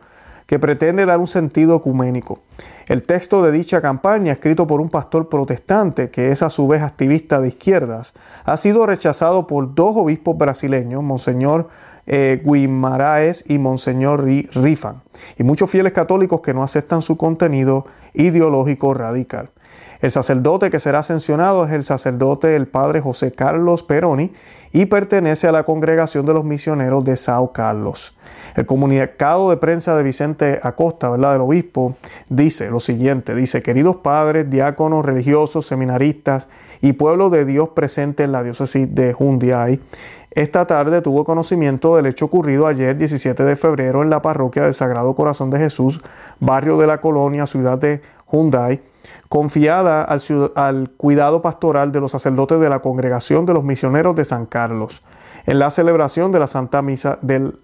que 0.50 0.58
pretende 0.58 1.06
dar 1.06 1.20
un 1.20 1.28
sentido 1.28 1.76
ecuménico. 1.76 2.40
El 2.88 3.04
texto 3.04 3.40
de 3.40 3.52
dicha 3.52 3.80
campaña, 3.80 4.32
escrito 4.32 4.66
por 4.66 4.80
un 4.80 4.90
pastor 4.90 5.28
protestante 5.28 6.10
que 6.10 6.30
es 6.30 6.42
a 6.42 6.50
su 6.50 6.66
vez 6.66 6.82
activista 6.82 7.40
de 7.40 7.46
izquierdas, 7.46 8.14
ha 8.44 8.56
sido 8.56 8.84
rechazado 8.84 9.46
por 9.46 9.76
dos 9.76 9.94
obispos 9.96 10.36
brasileños, 10.36 11.04
Monseñor 11.04 11.68
eh, 12.08 12.42
Guimaraes 12.44 13.44
y 13.46 13.58
Monseñor 13.58 14.24
Rifan, 14.24 15.02
y 15.38 15.44
muchos 15.44 15.70
fieles 15.70 15.92
católicos 15.92 16.40
que 16.40 16.52
no 16.52 16.64
aceptan 16.64 17.00
su 17.00 17.16
contenido 17.16 17.86
ideológico 18.14 18.92
radical. 18.92 19.50
El 20.00 20.10
sacerdote 20.10 20.68
que 20.68 20.80
será 20.80 21.04
sancionado 21.04 21.64
es 21.64 21.72
el 21.72 21.84
sacerdote 21.84 22.56
el 22.56 22.66
padre 22.66 23.00
José 23.00 23.30
Carlos 23.30 23.84
Peroni 23.84 24.32
y 24.72 24.86
pertenece 24.86 25.46
a 25.46 25.52
la 25.52 25.62
congregación 25.62 26.26
de 26.26 26.32
los 26.32 26.42
misioneros 26.42 27.04
de 27.04 27.16
Sao 27.16 27.52
Carlos. 27.52 28.16
El 28.56 28.66
comunicado 28.66 29.50
de 29.50 29.56
prensa 29.56 29.96
de 29.96 30.02
Vicente 30.02 30.60
Acosta, 30.62 31.08
¿verdad? 31.10 31.32
del 31.32 31.42
obispo, 31.42 31.96
dice 32.28 32.70
lo 32.70 32.80
siguiente, 32.80 33.34
dice, 33.34 33.62
queridos 33.62 33.96
padres, 33.96 34.50
diáconos, 34.50 35.04
religiosos, 35.04 35.66
seminaristas 35.66 36.48
y 36.80 36.92
pueblo 36.94 37.30
de 37.30 37.44
Dios 37.44 37.70
presente 37.70 38.24
en 38.24 38.32
la 38.32 38.42
diócesis 38.42 38.92
de 38.94 39.12
Jundiaí, 39.12 39.80
esta 40.32 40.64
tarde 40.64 41.02
tuvo 41.02 41.24
conocimiento 41.24 41.96
del 41.96 42.06
hecho 42.06 42.26
ocurrido 42.26 42.68
ayer 42.68 42.96
17 42.96 43.42
de 43.42 43.56
febrero 43.56 44.04
en 44.04 44.10
la 44.10 44.22
parroquia 44.22 44.62
del 44.62 44.74
Sagrado 44.74 45.12
Corazón 45.16 45.50
de 45.50 45.58
Jesús, 45.58 46.00
barrio 46.38 46.76
de 46.76 46.86
la 46.86 47.00
colonia, 47.00 47.46
ciudad 47.46 47.78
de 47.78 48.00
Hyundai, 48.30 48.80
confiada 49.28 50.04
al, 50.04 50.90
cuidado 50.96 51.42
pastoral 51.42 51.90
de 51.90 52.00
los 52.00 52.12
sacerdotes 52.12 52.60
de 52.60 52.68
la 52.68 52.78
Congregación 52.78 53.44
de 53.44 53.54
los 53.54 53.64
Misioneros 53.64 54.14
de 54.14 54.24
San 54.24 54.46
Carlos 54.46 55.02
en 55.50 55.58
la 55.58 55.72
celebración 55.72 56.30
de 56.30 56.38
la 56.38 56.46
Santa 56.46 56.80
Misa 56.80 57.18
del, 57.22 57.58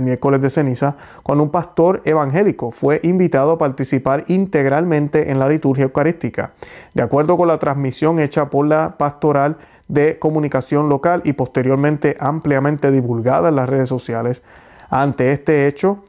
miércoles 0.00 0.40
de 0.40 0.48
ceniza, 0.48 0.96
cuando 1.24 1.42
un 1.42 1.50
pastor 1.50 2.02
evangélico 2.04 2.70
fue 2.70 3.00
invitado 3.02 3.50
a 3.50 3.58
participar 3.58 4.22
integralmente 4.28 5.32
en 5.32 5.40
la 5.40 5.48
liturgia 5.48 5.82
eucarística. 5.82 6.52
De 6.94 7.02
acuerdo 7.02 7.36
con 7.36 7.48
la 7.48 7.58
transmisión 7.58 8.20
hecha 8.20 8.48
por 8.48 8.64
la 8.64 8.96
pastoral 8.96 9.56
de 9.88 10.20
comunicación 10.20 10.88
local 10.88 11.20
y 11.24 11.32
posteriormente 11.32 12.16
ampliamente 12.20 12.92
divulgada 12.92 13.48
en 13.48 13.56
las 13.56 13.68
redes 13.68 13.88
sociales, 13.88 14.44
ante 14.88 15.32
este 15.32 15.66
hecho, 15.66 16.04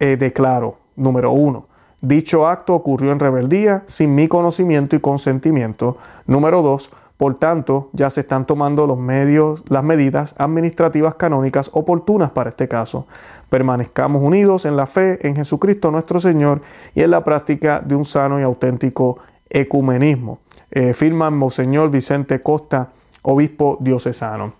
eh, 0.00 0.16
declaro, 0.16 0.78
número 0.96 1.32
uno, 1.32 1.66
dicho 2.00 2.46
acto 2.46 2.72
ocurrió 2.72 3.12
en 3.12 3.20
rebeldía, 3.20 3.82
sin 3.84 4.14
mi 4.14 4.28
conocimiento 4.28 4.96
y 4.96 5.00
consentimiento. 5.00 5.98
Número 6.26 6.62
dos, 6.62 6.90
por 7.22 7.36
tanto, 7.36 7.88
ya 7.92 8.10
se 8.10 8.22
están 8.22 8.46
tomando 8.46 8.84
los 8.84 8.98
medios, 8.98 9.62
las 9.68 9.84
medidas 9.84 10.34
administrativas 10.38 11.14
canónicas 11.14 11.70
oportunas 11.72 12.32
para 12.32 12.50
este 12.50 12.66
caso. 12.66 13.06
Permanezcamos 13.48 14.20
unidos 14.20 14.64
en 14.66 14.74
la 14.74 14.88
fe 14.88 15.24
en 15.24 15.36
Jesucristo 15.36 15.92
nuestro 15.92 16.18
Señor 16.18 16.62
y 16.96 17.02
en 17.02 17.12
la 17.12 17.22
práctica 17.22 17.78
de 17.78 17.94
un 17.94 18.04
sano 18.04 18.40
y 18.40 18.42
auténtico 18.42 19.20
ecumenismo. 19.48 20.40
Eh, 20.72 20.94
firman 20.94 21.34
Monseñor 21.34 21.92
Vicente 21.92 22.40
Costa, 22.40 22.88
obispo 23.22 23.78
diocesano. 23.78 24.54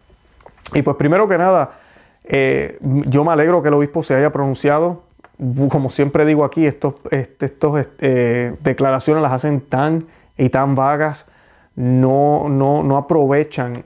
Y 0.72 0.82
pues 0.82 0.96
primero 0.96 1.26
que 1.26 1.38
nada, 1.38 1.80
eh, 2.22 2.78
yo 2.80 3.24
me 3.24 3.32
alegro 3.32 3.60
que 3.60 3.70
el 3.70 3.74
obispo 3.74 4.04
se 4.04 4.14
haya 4.14 4.30
pronunciado. 4.30 5.02
Como 5.68 5.90
siempre 5.90 6.24
digo 6.24 6.44
aquí, 6.44 6.64
estos, 6.64 6.94
estos 7.10 7.88
eh, 7.98 8.54
declaraciones 8.60 9.20
las 9.20 9.32
hacen 9.32 9.62
tan 9.62 10.06
y 10.38 10.48
tan 10.50 10.76
vagas 10.76 11.26
no, 11.74 12.48
no, 12.48 12.82
no 12.82 12.96
aprovechan 12.96 13.84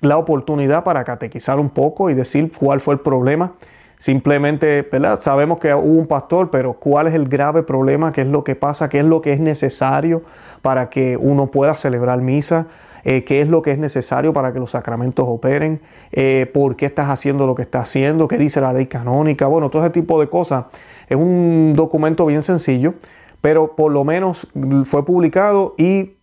la 0.00 0.18
oportunidad 0.18 0.84
para 0.84 1.04
catequizar 1.04 1.58
un 1.58 1.70
poco 1.70 2.10
y 2.10 2.14
decir 2.14 2.50
cuál 2.58 2.80
fue 2.80 2.94
el 2.94 3.00
problema. 3.00 3.54
Simplemente, 3.98 4.86
Sabemos 5.22 5.58
que 5.58 5.72
hubo 5.72 5.98
un 5.98 6.06
pastor, 6.06 6.50
pero 6.50 6.74
¿cuál 6.74 7.06
es 7.06 7.14
el 7.14 7.28
grave 7.28 7.62
problema? 7.62 8.12
¿Qué 8.12 8.22
es 8.22 8.26
lo 8.26 8.44
que 8.44 8.54
pasa? 8.54 8.88
¿Qué 8.90 8.98
es 8.98 9.06
lo 9.06 9.22
que 9.22 9.32
es 9.32 9.40
necesario 9.40 10.22
para 10.60 10.90
que 10.90 11.16
uno 11.16 11.46
pueda 11.46 11.74
celebrar 11.74 12.20
misa? 12.20 12.66
Eh, 13.04 13.24
¿Qué 13.24 13.40
es 13.40 13.48
lo 13.48 13.62
que 13.62 13.70
es 13.70 13.78
necesario 13.78 14.32
para 14.32 14.52
que 14.52 14.58
los 14.58 14.72
sacramentos 14.72 15.24
operen? 15.28 15.80
Eh, 16.12 16.50
¿Por 16.52 16.76
qué 16.76 16.86
estás 16.86 17.08
haciendo 17.08 17.46
lo 17.46 17.54
que 17.54 17.62
estás 17.62 17.88
haciendo? 17.88 18.28
¿Qué 18.28 18.36
dice 18.36 18.60
la 18.60 18.72
ley 18.72 18.86
canónica? 18.86 19.46
Bueno, 19.46 19.70
todo 19.70 19.82
ese 19.82 19.92
tipo 19.92 20.20
de 20.20 20.28
cosas. 20.28 20.66
Es 21.08 21.16
un 21.16 21.72
documento 21.74 22.26
bien 22.26 22.42
sencillo, 22.42 22.94
pero 23.40 23.76
por 23.76 23.92
lo 23.92 24.04
menos 24.04 24.48
fue 24.84 25.04
publicado 25.04 25.74
y 25.78 26.15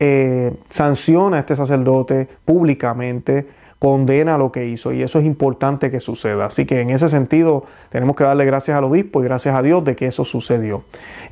eh, 0.00 0.56
sanciona 0.68 1.38
a 1.38 1.40
este 1.40 1.56
sacerdote 1.56 2.28
públicamente, 2.44 3.48
condena 3.78 4.38
lo 4.38 4.50
que 4.50 4.66
hizo 4.66 4.92
y 4.92 5.02
eso 5.02 5.18
es 5.18 5.26
importante 5.26 5.90
que 5.90 6.00
suceda. 6.00 6.46
Así 6.46 6.66
que 6.66 6.80
en 6.80 6.90
ese 6.90 7.08
sentido 7.08 7.64
tenemos 7.90 8.16
que 8.16 8.24
darle 8.24 8.44
gracias 8.44 8.76
al 8.76 8.84
obispo 8.84 9.20
y 9.20 9.24
gracias 9.24 9.54
a 9.54 9.62
Dios 9.62 9.84
de 9.84 9.96
que 9.96 10.06
eso 10.06 10.24
sucedió. 10.24 10.84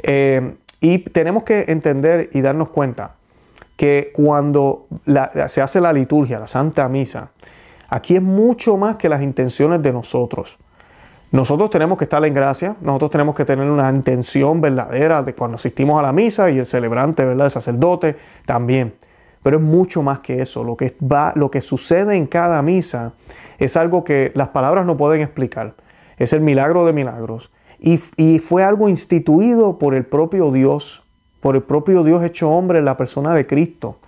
Eh, 0.02 0.54
y 0.80 0.98
tenemos 0.98 1.42
que 1.42 1.64
entender 1.68 2.30
y 2.32 2.40
darnos 2.40 2.68
cuenta 2.68 3.14
que 3.76 4.10
cuando 4.14 4.86
se 5.48 5.60
hace 5.60 5.80
la 5.80 5.92
liturgia, 5.92 6.38
la 6.38 6.46
Santa 6.46 6.88
Misa, 6.88 7.30
aquí 7.88 8.16
es 8.16 8.22
mucho 8.22 8.76
más 8.76 8.96
que 8.96 9.08
las 9.08 9.22
intenciones 9.22 9.82
de 9.82 9.92
nosotros. 9.92 10.58
Nosotros 11.36 11.68
tenemos 11.68 11.98
que 11.98 12.04
estar 12.04 12.24
en 12.24 12.32
gracia, 12.32 12.76
nosotros 12.80 13.10
tenemos 13.10 13.34
que 13.34 13.44
tener 13.44 13.68
una 13.68 13.90
intención 13.90 14.62
verdadera 14.62 15.22
de 15.22 15.34
cuando 15.34 15.56
asistimos 15.56 15.98
a 15.98 16.02
la 16.02 16.10
misa 16.10 16.48
y 16.48 16.58
el 16.58 16.64
celebrante, 16.64 17.26
¿verdad? 17.26 17.44
el 17.44 17.50
sacerdote 17.50 18.16
también. 18.46 18.94
Pero 19.42 19.58
es 19.58 19.62
mucho 19.62 20.02
más 20.02 20.20
que 20.20 20.40
eso. 20.40 20.64
Lo 20.64 20.78
que, 20.78 20.96
va, 21.02 21.34
lo 21.36 21.50
que 21.50 21.60
sucede 21.60 22.16
en 22.16 22.26
cada 22.26 22.62
misa 22.62 23.12
es 23.58 23.76
algo 23.76 24.02
que 24.02 24.32
las 24.34 24.48
palabras 24.48 24.86
no 24.86 24.96
pueden 24.96 25.20
explicar. 25.20 25.74
Es 26.16 26.32
el 26.32 26.40
milagro 26.40 26.86
de 26.86 26.94
milagros. 26.94 27.52
Y, 27.78 27.98
fue 28.38 28.64
algo 28.64 28.88
instituido 28.88 29.78
por 29.78 29.94
el 29.94 30.06
propio 30.06 30.50
Dios, 30.50 31.04
por 31.40 31.54
el 31.54 31.62
propio 31.62 32.02
Dios 32.02 32.24
hecho 32.24 32.48
hombre 32.48 32.80
la 32.80 32.96
persona 32.96 33.34
de 33.34 33.46
Cristo. 33.46 33.98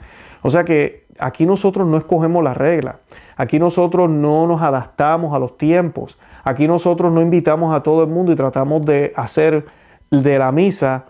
O 0.40 0.48
sea 0.48 0.64
que 0.64 1.04
aquí 1.18 1.44
nosotros 1.44 1.86
no 1.86 1.98
escogemos 1.98 2.42
la 2.42 2.54
regla. 2.54 3.00
Aquí 3.36 3.58
nosotros 3.58 4.08
no 4.08 4.46
nos 4.46 4.62
adaptamos 4.62 5.36
a 5.36 5.38
los 5.38 5.58
tiempos. 5.58 6.18
Aquí 6.48 6.66
nosotros 6.66 7.12
no 7.12 7.20
invitamos 7.20 7.74
a 7.74 7.82
todo 7.82 8.04
el 8.04 8.08
mundo 8.08 8.32
y 8.32 8.34
tratamos 8.34 8.80
de 8.86 9.12
hacer 9.16 9.66
de 10.10 10.38
la 10.38 10.50
misa 10.50 11.04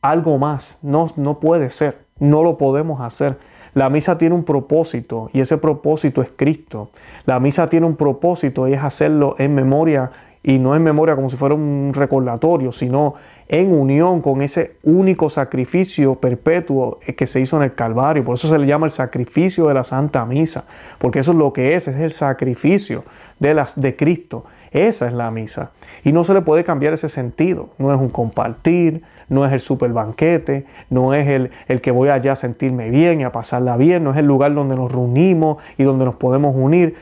algo 0.00 0.38
más. 0.38 0.80
No, 0.82 1.08
no 1.14 1.38
puede 1.38 1.70
ser, 1.70 2.06
no 2.18 2.42
lo 2.42 2.56
podemos 2.56 3.00
hacer. 3.00 3.38
La 3.74 3.88
misa 3.90 4.18
tiene 4.18 4.34
un 4.34 4.42
propósito 4.42 5.30
y 5.32 5.40
ese 5.40 5.56
propósito 5.56 6.20
es 6.20 6.32
Cristo. 6.34 6.90
La 7.26 7.38
misa 7.38 7.68
tiene 7.68 7.86
un 7.86 7.94
propósito 7.94 8.66
y 8.66 8.72
es 8.72 8.82
hacerlo 8.82 9.36
en 9.38 9.54
memoria 9.54 10.10
y 10.42 10.58
no 10.58 10.74
en 10.74 10.82
memoria 10.82 11.14
como 11.14 11.30
si 11.30 11.36
fuera 11.36 11.54
un 11.54 11.92
recordatorio, 11.94 12.72
sino 12.72 13.14
en 13.48 13.72
unión 13.72 14.20
con 14.20 14.42
ese 14.42 14.76
único 14.82 15.30
sacrificio 15.30 16.16
perpetuo 16.16 16.98
que 17.16 17.26
se 17.26 17.40
hizo 17.40 17.56
en 17.58 17.64
el 17.64 17.74
Calvario. 17.74 18.24
Por 18.24 18.34
eso 18.34 18.48
se 18.48 18.58
le 18.58 18.66
llama 18.66 18.86
el 18.86 18.92
sacrificio 18.92 19.68
de 19.68 19.74
la 19.74 19.84
Santa 19.84 20.24
Misa, 20.24 20.64
porque 20.98 21.20
eso 21.20 21.32
es 21.32 21.38
lo 21.38 21.52
que 21.52 21.74
es, 21.74 21.86
es 21.86 21.96
el 21.96 22.12
sacrificio 22.12 23.04
de, 23.38 23.54
las, 23.54 23.80
de 23.80 23.94
Cristo. 23.94 24.44
Esa 24.72 25.06
es 25.06 25.12
la 25.12 25.30
misa. 25.30 25.72
Y 26.02 26.12
no 26.12 26.24
se 26.24 26.32
le 26.32 26.40
puede 26.40 26.64
cambiar 26.64 26.94
ese 26.94 27.10
sentido. 27.10 27.68
No 27.76 27.92
es 27.92 28.00
un 28.00 28.08
compartir, 28.08 29.02
no 29.28 29.44
es 29.44 29.52
el 29.52 29.60
super 29.60 29.92
banquete, 29.92 30.64
no 30.88 31.12
es 31.12 31.28
el, 31.28 31.50
el 31.68 31.82
que 31.82 31.90
voy 31.90 32.08
allá 32.08 32.32
a 32.32 32.36
sentirme 32.36 32.88
bien 32.88 33.20
y 33.20 33.24
a 33.24 33.32
pasarla 33.32 33.76
bien, 33.76 34.02
no 34.02 34.12
es 34.12 34.16
el 34.16 34.26
lugar 34.26 34.54
donde 34.54 34.74
nos 34.74 34.90
reunimos 34.90 35.62
y 35.76 35.82
donde 35.82 36.06
nos 36.06 36.16
podemos 36.16 36.54
unir. 36.56 36.96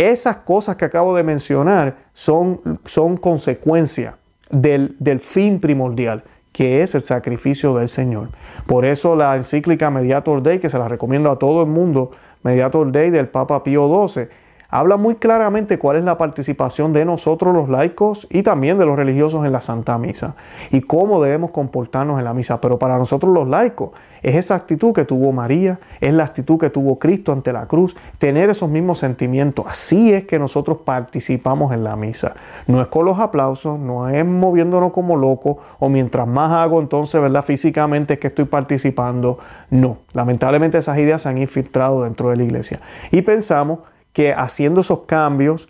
Esas 0.00 0.36
cosas 0.36 0.76
que 0.76 0.86
acabo 0.86 1.14
de 1.14 1.22
mencionar 1.22 1.98
son, 2.14 2.78
son 2.86 3.18
consecuencia 3.18 4.16
del, 4.48 4.96
del 4.98 5.20
fin 5.20 5.60
primordial, 5.60 6.24
que 6.52 6.80
es 6.80 6.94
el 6.94 7.02
sacrificio 7.02 7.74
del 7.74 7.86
Señor. 7.86 8.30
Por 8.66 8.86
eso 8.86 9.14
la 9.14 9.36
encíclica 9.36 9.90
Mediator 9.90 10.42
Dei, 10.42 10.58
que 10.58 10.70
se 10.70 10.78
la 10.78 10.88
recomiendo 10.88 11.30
a 11.30 11.38
todo 11.38 11.60
el 11.60 11.68
mundo, 11.68 12.12
Mediator 12.42 12.90
Dei 12.90 13.10
del 13.10 13.28
Papa 13.28 13.62
Pío 13.62 14.08
XII, 14.08 14.28
habla 14.70 14.96
muy 14.96 15.16
claramente 15.16 15.78
cuál 15.78 15.96
es 15.96 16.04
la 16.04 16.18
participación 16.18 16.92
de 16.92 17.04
nosotros 17.04 17.54
los 17.54 17.68
laicos 17.68 18.26
y 18.30 18.42
también 18.42 18.78
de 18.78 18.86
los 18.86 18.96
religiosos 18.96 19.44
en 19.44 19.52
la 19.52 19.60
Santa 19.60 19.98
Misa 19.98 20.34
y 20.70 20.80
cómo 20.80 21.22
debemos 21.22 21.50
comportarnos 21.50 22.18
en 22.18 22.24
la 22.24 22.34
misa. 22.34 22.60
Pero 22.60 22.78
para 22.78 22.98
nosotros 22.98 23.32
los 23.32 23.48
laicos 23.48 23.90
es 24.22 24.36
esa 24.36 24.54
actitud 24.54 24.92
que 24.92 25.04
tuvo 25.04 25.32
María, 25.32 25.80
es 26.00 26.12
la 26.12 26.24
actitud 26.24 26.58
que 26.58 26.70
tuvo 26.70 26.98
Cristo 26.98 27.32
ante 27.32 27.52
la 27.52 27.66
cruz, 27.66 27.96
tener 28.18 28.50
esos 28.50 28.68
mismos 28.68 28.98
sentimientos. 28.98 29.64
Así 29.68 30.12
es 30.12 30.24
que 30.24 30.38
nosotros 30.38 30.78
participamos 30.84 31.72
en 31.72 31.84
la 31.84 31.96
misa. 31.96 32.34
No 32.66 32.80
es 32.80 32.88
con 32.88 33.04
los 33.04 33.18
aplausos, 33.18 33.78
no 33.78 34.08
es 34.08 34.24
moviéndonos 34.24 34.92
como 34.92 35.16
locos 35.16 35.56
o 35.78 35.88
mientras 35.88 36.26
más 36.26 36.52
hago 36.52 36.80
entonces, 36.80 37.20
¿verdad? 37.20 37.44
Físicamente 37.44 38.14
es 38.14 38.20
que 38.20 38.28
estoy 38.28 38.44
participando. 38.44 39.38
No, 39.70 39.98
lamentablemente 40.12 40.78
esas 40.78 40.98
ideas 40.98 41.22
se 41.22 41.28
han 41.28 41.38
infiltrado 41.38 42.04
dentro 42.04 42.30
de 42.30 42.36
la 42.36 42.44
iglesia 42.44 42.80
y 43.10 43.22
pensamos 43.22 43.80
que 44.12 44.32
haciendo 44.32 44.80
esos 44.80 45.00
cambios 45.00 45.68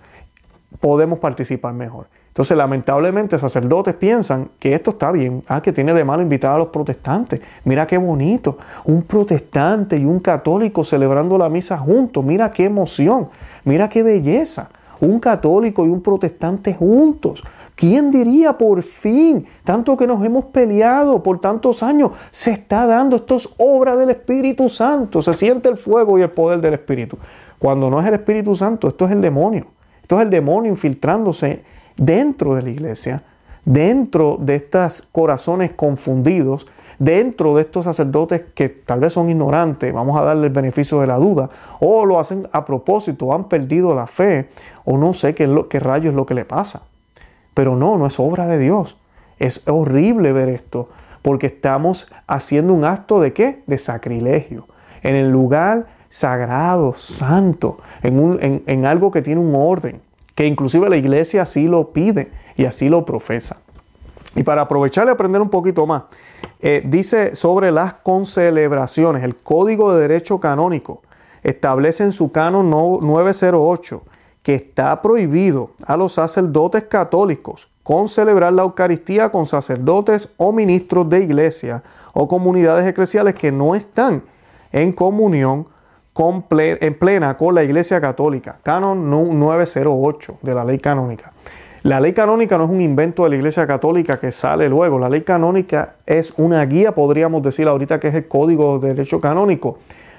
podemos 0.80 1.18
participar 1.18 1.74
mejor. 1.74 2.06
Entonces, 2.28 2.56
lamentablemente, 2.56 3.38
sacerdotes 3.38 3.94
piensan 3.94 4.50
que 4.60 4.72
esto 4.72 4.92
está 4.92 5.10
bien. 5.10 5.42
Ah, 5.48 5.60
que 5.60 5.72
tiene 5.72 5.92
de 5.92 6.04
malo 6.04 6.22
invitar 6.22 6.54
a 6.54 6.58
los 6.58 6.68
protestantes. 6.68 7.40
Mira 7.64 7.86
qué 7.86 7.98
bonito. 7.98 8.56
Un 8.84 9.02
protestante 9.02 9.96
y 9.96 10.04
un 10.04 10.20
católico 10.20 10.84
celebrando 10.84 11.36
la 11.36 11.48
misa 11.48 11.76
juntos. 11.76 12.24
Mira 12.24 12.50
qué 12.50 12.66
emoción. 12.66 13.28
Mira 13.64 13.88
qué 13.88 14.04
belleza. 14.04 14.70
Un 15.00 15.18
católico 15.18 15.84
y 15.84 15.88
un 15.88 16.00
protestante 16.00 16.72
juntos. 16.72 17.42
¿Quién 17.74 18.10
diría 18.10 18.58
por 18.58 18.82
fin, 18.82 19.46
tanto 19.64 19.96
que 19.96 20.06
nos 20.06 20.22
hemos 20.22 20.44
peleado 20.44 21.22
por 21.22 21.40
tantos 21.40 21.82
años, 21.82 22.10
se 22.30 22.50
está 22.50 22.84
dando? 22.84 23.16
Esto 23.16 23.36
es 23.36 23.48
obra 23.56 23.96
del 23.96 24.10
Espíritu 24.10 24.68
Santo. 24.68 25.22
Se 25.22 25.32
siente 25.32 25.70
el 25.70 25.78
fuego 25.78 26.18
y 26.18 26.22
el 26.22 26.30
poder 26.30 26.60
del 26.60 26.74
Espíritu. 26.74 27.16
Cuando 27.60 27.90
no 27.90 28.00
es 28.00 28.06
el 28.06 28.14
Espíritu 28.14 28.54
Santo, 28.54 28.88
esto 28.88 29.04
es 29.04 29.12
el 29.12 29.20
demonio. 29.20 29.66
Esto 30.00 30.16
es 30.16 30.22
el 30.22 30.30
demonio 30.30 30.70
infiltrándose 30.70 31.62
dentro 31.94 32.54
de 32.54 32.62
la 32.62 32.70
iglesia, 32.70 33.22
dentro 33.66 34.38
de 34.40 34.56
estos 34.56 35.02
corazones 35.12 35.72
confundidos, 35.74 36.66
dentro 36.98 37.54
de 37.54 37.62
estos 37.62 37.84
sacerdotes 37.84 38.44
que 38.54 38.70
tal 38.70 39.00
vez 39.00 39.12
son 39.12 39.28
ignorantes, 39.28 39.92
vamos 39.92 40.18
a 40.18 40.24
darle 40.24 40.46
el 40.46 40.52
beneficio 40.54 41.00
de 41.00 41.06
la 41.06 41.18
duda, 41.18 41.50
o 41.80 42.06
lo 42.06 42.18
hacen 42.18 42.48
a 42.50 42.64
propósito, 42.64 43.34
han 43.34 43.44
perdido 43.44 43.94
la 43.94 44.06
fe, 44.06 44.48
o 44.86 44.96
no 44.96 45.12
sé 45.12 45.34
qué, 45.34 45.64
qué 45.68 45.80
rayo 45.80 46.08
es 46.08 46.16
lo 46.16 46.24
que 46.24 46.34
le 46.34 46.46
pasa. 46.46 46.84
Pero 47.52 47.76
no, 47.76 47.98
no 47.98 48.06
es 48.06 48.18
obra 48.18 48.46
de 48.46 48.58
Dios. 48.58 48.96
Es 49.38 49.68
horrible 49.68 50.32
ver 50.32 50.48
esto, 50.48 50.88
porque 51.20 51.48
estamos 51.48 52.10
haciendo 52.26 52.72
un 52.72 52.86
acto 52.86 53.20
de 53.20 53.34
qué? 53.34 53.62
De 53.66 53.76
sacrilegio. 53.76 54.66
En 55.02 55.14
el 55.14 55.30
lugar 55.30 55.99
sagrado, 56.10 56.92
santo, 56.92 57.78
en, 58.02 58.62
en 58.66 58.84
algo 58.84 59.10
que 59.10 59.22
tiene 59.22 59.40
un 59.40 59.54
orden, 59.54 60.02
que 60.34 60.44
inclusive 60.44 60.90
la 60.90 60.98
iglesia 60.98 61.42
así 61.42 61.66
lo 61.66 61.92
pide 61.92 62.30
y 62.56 62.66
así 62.66 62.90
lo 62.90 63.06
profesa. 63.06 63.62
Y 64.36 64.42
para 64.42 64.62
aprovechar 64.62 65.06
y 65.06 65.10
aprender 65.10 65.40
un 65.40 65.50
poquito 65.50 65.86
más, 65.86 66.02
eh, 66.60 66.82
dice 66.84 67.34
sobre 67.34 67.72
las 67.72 67.94
concelebraciones, 67.94 69.24
el 69.24 69.36
Código 69.36 69.92
de 69.92 70.02
Derecho 70.02 70.38
Canónico 70.38 71.02
establece 71.42 72.04
en 72.04 72.12
su 72.12 72.30
canon 72.30 72.70
908 72.70 74.02
que 74.42 74.54
está 74.54 75.00
prohibido 75.02 75.70
a 75.84 75.96
los 75.96 76.12
sacerdotes 76.12 76.84
católicos 76.84 77.68
concelebrar 77.82 78.52
la 78.52 78.62
Eucaristía 78.62 79.30
con 79.30 79.46
sacerdotes 79.46 80.32
o 80.36 80.52
ministros 80.52 81.08
de 81.08 81.24
iglesia 81.24 81.82
o 82.12 82.28
comunidades 82.28 82.86
eclesiales 82.86 83.34
que 83.34 83.50
no 83.50 83.74
están 83.74 84.22
en 84.70 84.92
comunión 84.92 85.66
en 86.22 86.98
plena 86.98 87.34
con 87.38 87.54
la 87.54 87.64
Iglesia 87.64 87.98
Católica. 87.98 88.58
Canon 88.62 89.08
908 89.08 90.38
de 90.42 90.54
la 90.54 90.64
ley 90.66 90.78
canónica. 90.78 91.32
La 91.82 91.98
ley 91.98 92.12
canónica 92.12 92.58
no 92.58 92.64
es 92.64 92.70
un 92.70 92.82
invento 92.82 93.24
de 93.24 93.30
la 93.30 93.36
Iglesia 93.36 93.66
Católica 93.66 94.20
que 94.20 94.30
sale 94.30 94.68
luego. 94.68 94.98
La 94.98 95.08
ley 95.08 95.22
canónica 95.22 95.94
es 96.04 96.34
una 96.36 96.62
guía, 96.66 96.94
podríamos 96.94 97.42
decir 97.42 97.66
ahorita 97.66 97.98
que 97.98 98.08
es 98.08 98.14
el 98.14 98.28
Código 98.28 98.78
de 98.78 98.88
Derecho 98.88 99.18
Canónico, 99.18 99.78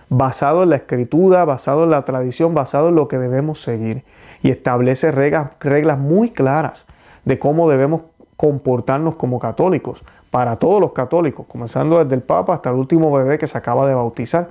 basado 0.09 0.63
en 0.63 0.71
la 0.71 0.77
escritura, 0.77 1.45
basado 1.45 1.83
en 1.83 1.91
la 1.91 2.03
tradición, 2.03 2.55
basado 2.55 2.89
en 2.89 2.95
lo 2.95 3.07
que 3.07 3.19
debemos 3.19 3.61
seguir. 3.61 4.03
Y 4.41 4.49
establece 4.49 5.11
reglas, 5.11 5.51
reglas 5.59 5.99
muy 5.99 6.31
claras 6.31 6.87
de 7.25 7.37
cómo 7.37 7.69
debemos 7.69 8.01
comportarnos 8.37 9.17
como 9.17 9.37
católicos, 9.37 10.03
para 10.31 10.55
todos 10.55 10.81
los 10.81 10.93
católicos, 10.93 11.45
comenzando 11.47 12.03
desde 12.03 12.15
el 12.15 12.23
Papa 12.23 12.55
hasta 12.55 12.71
el 12.71 12.77
último 12.77 13.11
bebé 13.11 13.37
que 13.37 13.45
se 13.45 13.55
acaba 13.55 13.87
de 13.87 13.93
bautizar. 13.93 14.49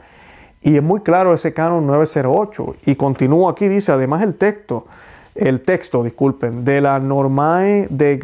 Y 0.62 0.76
es 0.76 0.83
muy 0.83 1.00
claro 1.00 1.33
ese 1.35 1.52
canon 1.55 1.87
908. 1.87 2.76
Y 2.87 2.95
continúo 2.97 3.49
aquí, 3.49 3.69
dice, 3.69 3.93
además 3.93 4.23
el 4.23 4.35
texto 4.35 4.87
el 5.35 5.61
texto, 5.61 6.02
disculpen, 6.02 6.64
de 6.64 6.81
la 6.81 6.99
Normae 6.99 7.87
de 7.88 8.19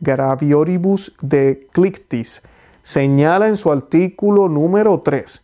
Gravioribus 0.00 1.14
de 1.20 1.68
Clictis 1.72 2.42
señala 2.82 3.48
en 3.48 3.56
su 3.56 3.70
artículo 3.70 4.48
número 4.48 5.00
3 5.00 5.42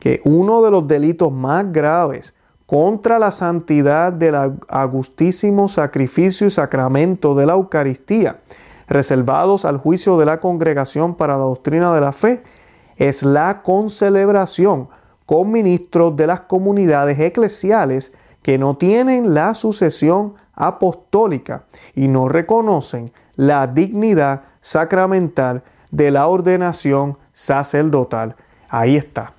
que 0.00 0.20
uno 0.24 0.62
de 0.62 0.70
los 0.70 0.88
delitos 0.88 1.30
más 1.30 1.70
graves 1.70 2.34
contra 2.66 3.18
la 3.18 3.32
santidad 3.32 4.12
del 4.12 4.34
agustísimo 4.68 5.68
sacrificio 5.68 6.46
y 6.46 6.50
sacramento 6.50 7.34
de 7.34 7.46
la 7.46 7.52
Eucaristía, 7.52 8.40
reservados 8.88 9.64
al 9.64 9.78
juicio 9.78 10.18
de 10.18 10.26
la 10.26 10.40
congregación 10.40 11.14
para 11.14 11.34
la 11.34 11.44
doctrina 11.44 11.94
de 11.94 12.00
la 12.00 12.12
fe, 12.12 12.42
es 12.96 13.22
la 13.22 13.62
concelebración 13.62 14.88
con 15.30 15.52
ministros 15.52 16.16
de 16.16 16.26
las 16.26 16.40
comunidades 16.40 17.20
eclesiales 17.20 18.12
que 18.42 18.58
no 18.58 18.76
tienen 18.76 19.32
la 19.32 19.54
sucesión 19.54 20.34
apostólica 20.54 21.66
y 21.94 22.08
no 22.08 22.28
reconocen 22.28 23.04
la 23.36 23.68
dignidad 23.68 24.42
sacramental 24.60 25.62
de 25.92 26.10
la 26.10 26.26
ordenación 26.26 27.16
sacerdotal. 27.30 28.34
Ahí 28.68 28.96
está. 28.96 29.34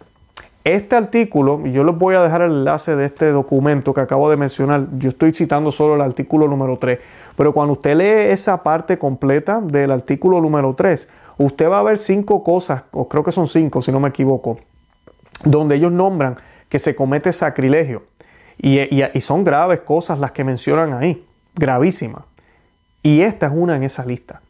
Este 0.63 0.95
artículo, 0.95 1.60
y 1.65 1.74
yo 1.74 1.83
les 1.83 1.98
voy 1.98 2.15
a 2.15 2.24
dejar 2.24 2.43
el 2.43 2.51
enlace 2.51 2.95
de 2.95 3.07
este 3.07 3.29
documento 3.31 3.93
que 3.93 4.00
acabo 4.00 4.29
de 4.29 4.38
mencionar, 4.38 4.88
yo 4.98 5.10
estoy 5.10 5.33
citando 5.33 5.71
solo 5.71 5.95
el 5.95 6.01
artículo 6.01 6.48
número 6.48 6.77
3, 6.77 7.00
pero 7.36 7.51
cuando 7.53 7.74
usted 7.74 7.98
lee 7.98 8.31
esa 8.31 8.63
parte 8.63 8.98
completa 8.98 9.60
del 9.60 9.91
artículo 9.91 10.39
número 10.39 10.74
3, 10.74 11.10
usted 11.38 11.69
va 11.69 11.79
a 11.79 11.83
ver 11.83 11.98
cinco 11.98 12.45
cosas, 12.45 12.86
o 12.91 13.10
creo 13.10 13.25
que 13.25 13.33
son 13.33 13.45
cinco 13.45 13.81
si 13.81 13.91
no 13.91 14.00
me 14.00 14.07
equivoco, 14.07 14.57
donde 15.43 15.75
ellos 15.75 15.91
nombran 15.91 16.36
que 16.69 16.79
se 16.79 16.95
comete 16.95 17.33
sacrilegio. 17.33 18.03
Y, 18.57 19.00
son 19.21 19.43
graves 19.43 19.81
cosas 19.81 20.19
las 20.19 20.31
que 20.31 20.43
mencionan 20.43 20.93
ahí, 20.93 21.25
gravísimas. 21.55 22.24
Y 23.01 23.21
esta 23.21 23.48
es 23.48 23.53
una 23.55 23.75
en 23.75 23.83
esa 23.83 24.05
lista. 24.05 24.41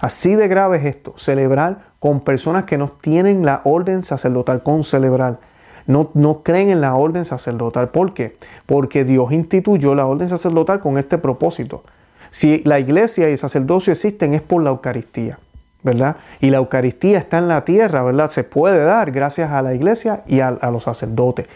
Así 0.00 0.34
de 0.34 0.48
grave 0.48 0.78
es 0.78 0.84
esto, 0.86 1.12
celebrar 1.18 1.90
con 1.98 2.20
personas 2.20 2.64
que 2.64 2.78
no 2.78 2.88
tienen 2.88 3.44
la 3.44 3.60
orden 3.64 4.02
sacerdotal, 4.02 4.62
con 4.62 4.82
celebrar. 4.82 5.38
No, 5.86 6.10
no, 6.14 6.42
creen 6.42 6.70
en 6.70 6.80
la 6.80 6.94
orden 6.94 7.26
sacerdotal. 7.26 7.90
¿Por 7.90 8.14
qué? 8.14 8.36
Porque 8.64 9.04
Dios 9.04 9.30
instituyó 9.32 9.94
la 9.94 10.06
orden 10.06 10.28
sacerdotal 10.28 10.80
con 10.80 10.96
este 10.96 11.18
propósito. 11.18 11.84
Si 12.30 12.62
la 12.64 12.78
iglesia 12.78 13.28
y 13.28 13.32
el 13.32 13.38
sacerdocio 13.38 13.92
existen 13.92 14.32
es 14.32 14.40
por 14.40 14.62
la 14.62 14.70
Eucaristía. 14.70 15.38
¿Verdad? 15.82 16.16
Y 16.40 16.50
la 16.50 16.58
Eucaristía 16.58 17.18
está 17.18 17.38
en 17.38 17.48
la 17.48 17.64
tierra, 17.64 18.02
¿verdad? 18.02 18.30
Se 18.30 18.44
puede 18.44 18.84
dar 18.84 19.10
gracias 19.10 19.50
a 19.50 19.62
la 19.62 19.74
iglesia 19.74 20.22
y 20.26 20.40
a, 20.40 20.50
los 20.50 20.82
sacerdotes. 20.82 21.46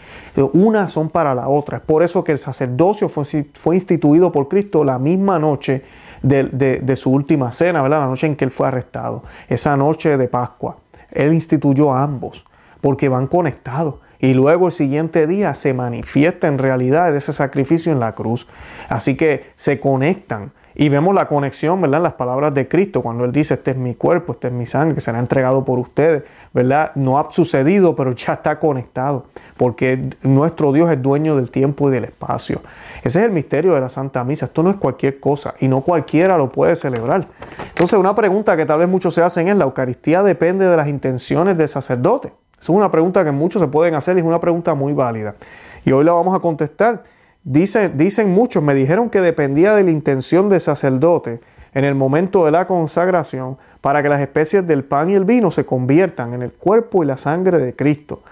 Una 0.53 0.87
son 0.89 1.09
para 1.09 1.35
la 1.35 1.47
otra. 1.47 1.79
Por 1.79 2.03
eso 2.03 2.23
que 2.23 2.31
el 2.31 2.39
sacerdocio 2.39 3.09
fue, 3.09 3.75
instituido 3.75 4.31
por 4.31 4.47
Cristo 4.47 4.83
la 4.83 4.99
misma 4.99 5.39
noche 5.39 5.83
de, 6.21 6.95
su 6.95 7.11
última 7.11 7.51
cena, 7.51 7.81
¿verdad? 7.81 7.99
La 7.99 8.07
noche 8.07 8.27
en 8.27 8.35
que 8.35 8.45
él 8.45 8.51
fue 8.51 8.67
arrestado. 8.67 9.23
Esa 9.47 9.77
noche 9.77 10.17
de 10.17 10.27
Pascua. 10.27 10.77
Él 11.11 11.33
instituyó 11.33 11.93
ambos 11.93 12.45
porque 12.81 13.09
van 13.09 13.27
conectados. 13.27 13.95
Y 14.19 14.33
luego 14.33 14.67
el 14.67 14.73
siguiente 14.73 15.27
día 15.27 15.53
se 15.55 15.73
manifiesta 15.73 16.47
en 16.47 16.57
realidad 16.57 17.15
ese 17.15 17.33
sacrificio 17.33 17.91
en 17.91 17.99
la 17.99 18.15
cruz. 18.15 18.47
Así 18.89 19.15
que 19.15 19.51
se 19.55 19.79
conectan. 19.79 20.51
Y 20.75 20.89
vemos 20.89 21.15
la 21.15 21.27
conexión, 21.27 21.79
¿verdad? 21.79 21.97
En 21.97 22.03
las 22.03 22.13
palabras 22.13 22.53
de 22.53 22.67
Cristo, 22.67 23.01
cuando 23.01 23.23
Él 23.23 23.31
dice, 23.31 23.53
este 23.53 23.71
es 23.71 23.77
mi 23.77 23.95
cuerpo, 23.95 24.33
este 24.33 24.47
es 24.47 24.53
mi 24.53 24.65
sangre, 24.65 24.93
que 24.95 25.01
será 25.01 25.19
entregado 25.19 25.63
por 25.63 25.79
ustedes, 25.79 26.23
¿verdad? 26.53 26.91
No 26.95 27.17
ha 27.17 27.31
sucedido, 27.31 27.95
pero 27.95 28.11
ya 28.11 28.33
está 28.33 28.59
conectado, 28.59 29.25
porque 29.55 30.09
nuestro 30.23 30.73
Dios 30.73 30.91
es 30.91 31.01
dueño 31.01 31.37
del 31.37 31.49
tiempo 31.49 31.87
y 31.87 31.93
del 31.93 32.03
espacio. 32.03 32.61
Ese 33.03 33.19
es 33.19 33.25
el 33.25 33.31
misterio 33.31 33.73
de 33.73 33.81
la 33.81 33.89
Santa 33.89 34.23
Misa. 34.25 34.45
Esto 34.45 34.63
no 34.63 34.69
es 34.69 34.75
cualquier 34.75 35.19
cosa 35.21 35.53
y 35.59 35.69
no 35.69 35.79
cualquiera 35.79 36.37
lo 36.37 36.51
puede 36.51 36.75
celebrar. 36.75 37.25
Entonces, 37.69 37.97
una 37.97 38.13
pregunta 38.13 38.57
que 38.57 38.65
tal 38.65 38.79
vez 38.79 38.89
muchos 38.89 39.13
se 39.13 39.21
hacen 39.21 39.47
es, 39.47 39.55
¿la 39.55 39.63
Eucaristía 39.63 40.23
depende 40.23 40.67
de 40.67 40.75
las 40.75 40.89
intenciones 40.89 41.57
del 41.57 41.69
sacerdote? 41.69 42.33
Es 42.59 42.69
una 42.69 42.91
pregunta 42.91 43.23
que 43.23 43.31
muchos 43.31 43.61
se 43.61 43.67
pueden 43.67 43.95
hacer 43.95 44.17
y 44.17 44.19
es 44.19 44.25
una 44.25 44.39
pregunta 44.39 44.73
muy 44.73 44.91
válida. 44.91 45.35
Y 45.85 45.91
hoy 45.91 46.03
la 46.03 46.13
vamos 46.13 46.35
a 46.35 46.39
contestar 46.39 47.03
dicen 47.45 48.31
muchos, 48.31 48.63
me 48.63 48.73
dijeron 48.73 49.09
que 49.09 49.21
dependía 49.21 49.73
de 49.75 49.83
la 49.83 49.91
intención 49.91 50.49
del 50.49 50.59
sacerdote 50.59 51.39
en 51.73 51.85
el 51.85 51.93
momento 51.93 52.43
de 52.45 52.51
la 52.51 52.65
consagración 52.65 53.57
para 53.81 54.01
que 54.01 54.09
las 54.09 54.21
especies 54.21 54.65
del 54.65 54.83
pan 54.83 55.11
y 55.11 55.13
el 55.13 55.25
vino 55.25 55.51
se 55.51 55.65
conviertan 55.65 56.33
en 56.33 56.41
el 56.41 56.51
cuerpo 56.51 57.03
y 57.03 57.05
la 57.05 57.17
sangre 57.17 57.59
de 57.59 57.75
Cristo. 57.75 58.23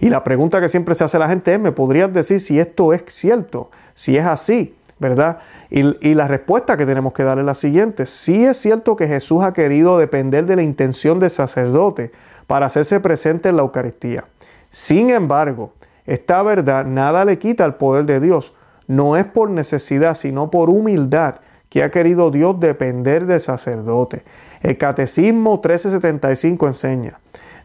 Y 0.00 0.10
la 0.10 0.22
pregunta 0.22 0.60
que 0.60 0.68
siempre 0.68 0.94
se 0.94 1.04
hace 1.04 1.18
la 1.18 1.28
gente 1.28 1.52
es, 1.54 1.58
¿me 1.58 1.72
podrías 1.72 2.12
decir 2.12 2.40
si 2.40 2.60
esto 2.60 2.92
es 2.92 3.02
cierto? 3.06 3.70
Si 3.94 4.16
es 4.16 4.26
así, 4.26 4.76
¿verdad? 4.98 5.38
Y, 5.70 6.08
y 6.08 6.14
la 6.14 6.28
respuesta 6.28 6.76
que 6.76 6.86
tenemos 6.86 7.12
que 7.12 7.24
dar 7.24 7.38
es 7.38 7.44
la 7.44 7.54
siguiente. 7.54 8.04
Sí 8.04 8.44
es 8.44 8.58
cierto 8.58 8.96
que 8.96 9.08
Jesús 9.08 9.42
ha 9.42 9.52
querido 9.52 9.98
depender 9.98 10.44
de 10.44 10.56
la 10.56 10.62
intención 10.62 11.18
del 11.20 11.30
sacerdote 11.30 12.12
para 12.46 12.66
hacerse 12.66 13.00
presente 13.00 13.48
en 13.48 13.56
la 13.56 13.62
Eucaristía. 13.62 14.24
Sin 14.70 15.10
embargo, 15.10 15.72
esta 16.04 16.42
verdad 16.42 16.84
nada 16.84 17.24
le 17.24 17.38
quita 17.38 17.64
el 17.64 17.74
poder 17.74 18.06
de 18.06 18.20
Dios, 18.20 18.54
no 18.88 19.16
es 19.16 19.26
por 19.26 19.50
necesidad, 19.50 20.16
sino 20.16 20.50
por 20.50 20.70
humildad 20.70 21.36
que 21.68 21.84
ha 21.84 21.90
querido 21.90 22.30
Dios 22.30 22.58
depender 22.58 23.26
del 23.26 23.40
sacerdote. 23.40 24.24
El 24.62 24.76
Catecismo 24.78 25.52
1375 25.52 26.66
enseña, 26.66 27.20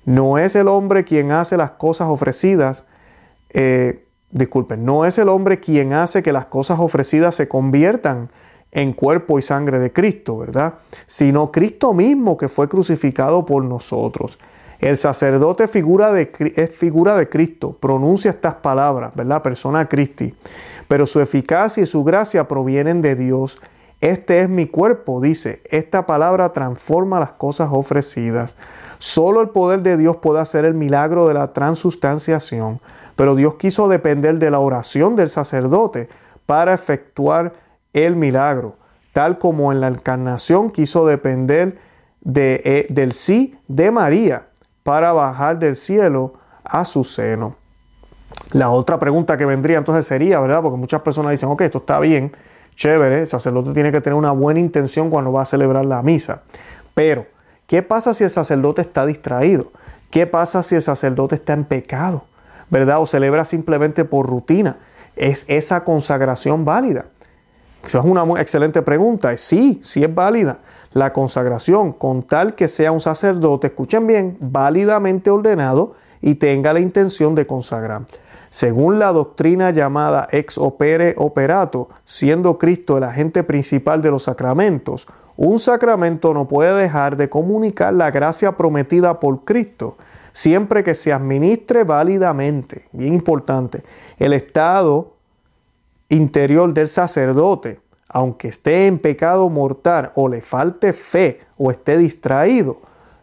no 0.06 0.38
es 0.38 0.56
el 0.56 0.68
hombre 0.68 1.06
quien 1.06 1.32
hace 1.32 1.58
las 1.58 1.72
cosas 1.72 2.10
ofrecidas, 2.10 2.84
eh, 3.52 4.06
disculpen, 4.32 4.84
no 4.84 5.06
es 5.06 5.18
el 5.18 5.30
hombre 5.30 5.60
quien 5.60 5.94
hace 5.94 6.22
que 6.22 6.34
las 6.34 6.48
cosas 6.48 6.80
ofrecidas 6.80 7.36
se 7.36 7.48
conviertan 7.48 8.30
en 8.72 8.92
cuerpo 8.92 9.40
y 9.40 9.42
sangre 9.42 9.80
de 9.80 9.94
Cristo, 9.94 10.40
¿verdad? 10.40 10.76
Sino 11.06 11.52
Cristo 11.52 11.94
mismo 11.94 12.38
que 12.38 12.50
fue 12.50 12.68
crucificado 12.68 13.46
por 13.46 13.64
nosotros. 13.64 14.40
El 14.80 14.98
sacerdote 14.98 15.70
figura 15.70 16.12
de, 16.12 16.32
es 16.56 16.72
figura 16.72 17.16
de 17.16 17.30
Cristo, 17.30 17.78
pronuncia 17.80 18.32
estas 18.32 18.56
palabras, 18.56 19.14
¿verdad? 19.16 19.42
Persona 19.42 19.88
Christi 19.88 20.36
pero 20.94 21.08
su 21.08 21.22
eficacia 21.22 21.82
y 21.82 21.88
su 21.88 22.04
gracia 22.04 22.48
provienen 22.48 23.02
de 23.02 23.16
Dios. 23.16 23.60
Este 24.00 24.42
es 24.42 24.48
mi 24.48 24.68
cuerpo, 24.68 25.22
dice. 25.22 25.64
Esta 25.72 26.06
palabra 26.06 26.54
transforma 26.54 27.20
las 27.20 27.32
cosas 27.32 27.70
ofrecidas. 27.72 28.56
Solo 29.00 29.42
el 29.42 29.50
poder 29.50 29.82
de 29.82 29.98
Dios 29.98 30.18
puede 30.18 30.40
hacer 30.40 30.66
el 30.66 30.76
milagro 30.76 31.28
de 31.28 31.34
la 31.34 31.52
transustanciación, 31.52 32.80
pero 33.16 33.34
Dios 33.34 33.56
quiso 33.56 33.88
depender 33.88 34.38
de 34.38 34.52
la 34.52 34.60
oración 34.60 35.16
del 35.16 35.32
sacerdote 35.32 36.10
para 36.46 36.76
efectuar 36.76 37.54
el 37.94 38.16
milagro, 38.16 38.76
tal 39.14 39.40
como 39.40 39.72
en 39.72 39.82
la 39.82 39.88
encarnación 39.88 40.70
quiso 40.70 41.08
depender 41.08 41.80
de, 42.22 42.62
eh, 42.66 42.86
del 42.92 43.14
sí 43.14 43.58
de 43.68 43.90
María 43.90 44.50
para 44.84 45.12
bajar 45.12 45.58
del 45.58 45.76
cielo 45.76 46.36
a 46.64 46.86
su 46.86 47.04
seno. 47.04 47.63
La 48.54 48.70
otra 48.72 48.98
pregunta 48.98 49.38
que 49.38 49.46
vendría 49.46 49.78
entonces 49.78 50.08
sería, 50.08 50.40
¿verdad? 50.40 50.62
Porque 50.64 50.78
muchas 50.78 51.02
personas 51.02 51.32
dicen, 51.32 51.50
ok, 51.50 51.62
esto 51.62 51.80
está 51.80 52.00
bien, 52.00 52.32
chévere, 52.76 53.22
el 53.22 53.28
sacerdote 53.28 53.74
tiene 53.74 53.92
que 53.92 54.02
tener 54.02 54.16
una 54.16 54.32
buena 54.32 54.60
intención 54.60 55.10
cuando 55.10 55.32
va 55.32 55.42
a 55.42 55.46
celebrar 55.46 55.86
la 55.86 56.02
misa. 56.02 56.42
Pero, 56.94 57.28
¿qué 57.68 57.84
pasa 57.84 58.14
si 58.14 58.24
el 58.24 58.30
sacerdote 58.30 58.82
está 58.82 59.06
distraído? 59.06 59.72
¿Qué 60.10 60.26
pasa 60.26 60.64
si 60.64 60.76
el 60.76 60.82
sacerdote 60.82 61.36
está 61.36 61.54
en 61.54 61.66
pecado? 61.66 62.24
¿verdad? 62.74 63.00
O 63.00 63.06
celebra 63.06 63.46
simplemente 63.46 64.04
por 64.04 64.28
rutina. 64.28 64.78
¿Es 65.16 65.46
esa 65.48 65.84
consagración 65.84 66.66
válida? 66.66 67.06
Esa 67.86 68.00
es 68.00 68.06
una 68.06 68.26
muy 68.26 68.42
excelente 68.42 68.82
pregunta. 68.82 69.38
Sí, 69.38 69.80
sí 69.84 70.04
es 70.04 70.14
válida. 70.14 70.58
La 70.92 71.14
consagración, 71.14 71.94
con 71.94 72.24
tal 72.24 72.56
que 72.56 72.68
sea 72.68 72.92
un 72.92 73.00
sacerdote, 73.00 73.68
escuchen 73.68 74.08
bien, 74.08 74.38
válidamente 74.40 75.30
ordenado 75.30 75.94
y 76.20 76.36
tenga 76.36 76.74
la 76.74 76.80
intención 76.80 77.36
de 77.36 77.46
consagrar. 77.46 78.04
Según 78.54 79.00
la 79.00 79.12
doctrina 79.12 79.72
llamada 79.72 80.28
ex 80.30 80.60
opere 80.60 81.16
operato, 81.18 81.90
siendo 82.06 82.60
Cristo 82.60 83.00
el 83.00 83.04
agente 83.04 83.42
principal 83.42 84.04
de 84.04 84.12
los 84.12 84.26
sacramentos, 84.26 85.08
un 85.36 85.60
sacramento 85.60 86.36
no 86.36 86.48
puede 86.48 86.80
dejar 86.80 87.18
de 87.18 87.30
comunicar 87.30 87.96
la 87.96 88.12
gracia 88.12 88.56
prometida 88.56 89.20
por 89.20 89.44
Cristo, 89.44 89.98
siempre 90.34 90.84
que 90.84 90.94
se 90.94 91.12
administre 91.12 91.84
válidamente. 91.84 92.86
Bien 92.92 93.16
importante. 93.16 93.82
El 94.20 94.34
estado 94.34 95.14
interior 96.10 96.72
del 96.76 96.90
sacerdote, 96.90 97.80
aunque 98.08 98.50
esté 98.50 98.86
en 98.86 99.00
pecado 99.00 99.50
mortal 99.50 100.12
o 100.14 100.30
le 100.30 100.42
falte 100.42 100.94
fe 100.94 101.40
o 101.58 101.72
esté 101.72 101.98
distraído, 101.98 102.78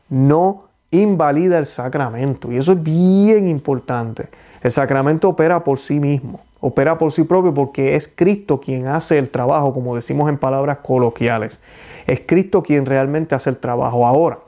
no 0.09 0.65
invalida 0.91 1.57
el 1.59 1.67
sacramento. 1.67 2.51
Y 2.51 2.57
eso 2.57 2.73
es 2.73 2.83
bien 2.83 3.47
importante. 3.47 4.29
El 4.63 4.71
sacramento 4.71 5.29
opera 5.29 5.65
por 5.65 5.79
sí 5.79 6.01
mismo, 6.01 6.41
opera 6.61 6.99
por 6.99 7.13
sí 7.13 7.25
propio 7.25 7.55
porque 7.55 7.97
es 7.97 8.09
Cristo 8.09 8.61
quien 8.61 8.87
hace 8.87 9.19
el 9.19 9.31
trabajo, 9.31 9.73
como 9.73 9.97
decimos 9.97 10.29
en 10.29 10.39
palabras 10.39 10.79
coloquiales. 10.79 11.61
Es 12.07 12.21
Cristo 12.27 12.63
quien 12.63 12.87
realmente 12.87 13.35
hace 13.35 13.51
el 13.51 13.57
trabajo. 13.57 14.07
Ahora, 14.07 14.41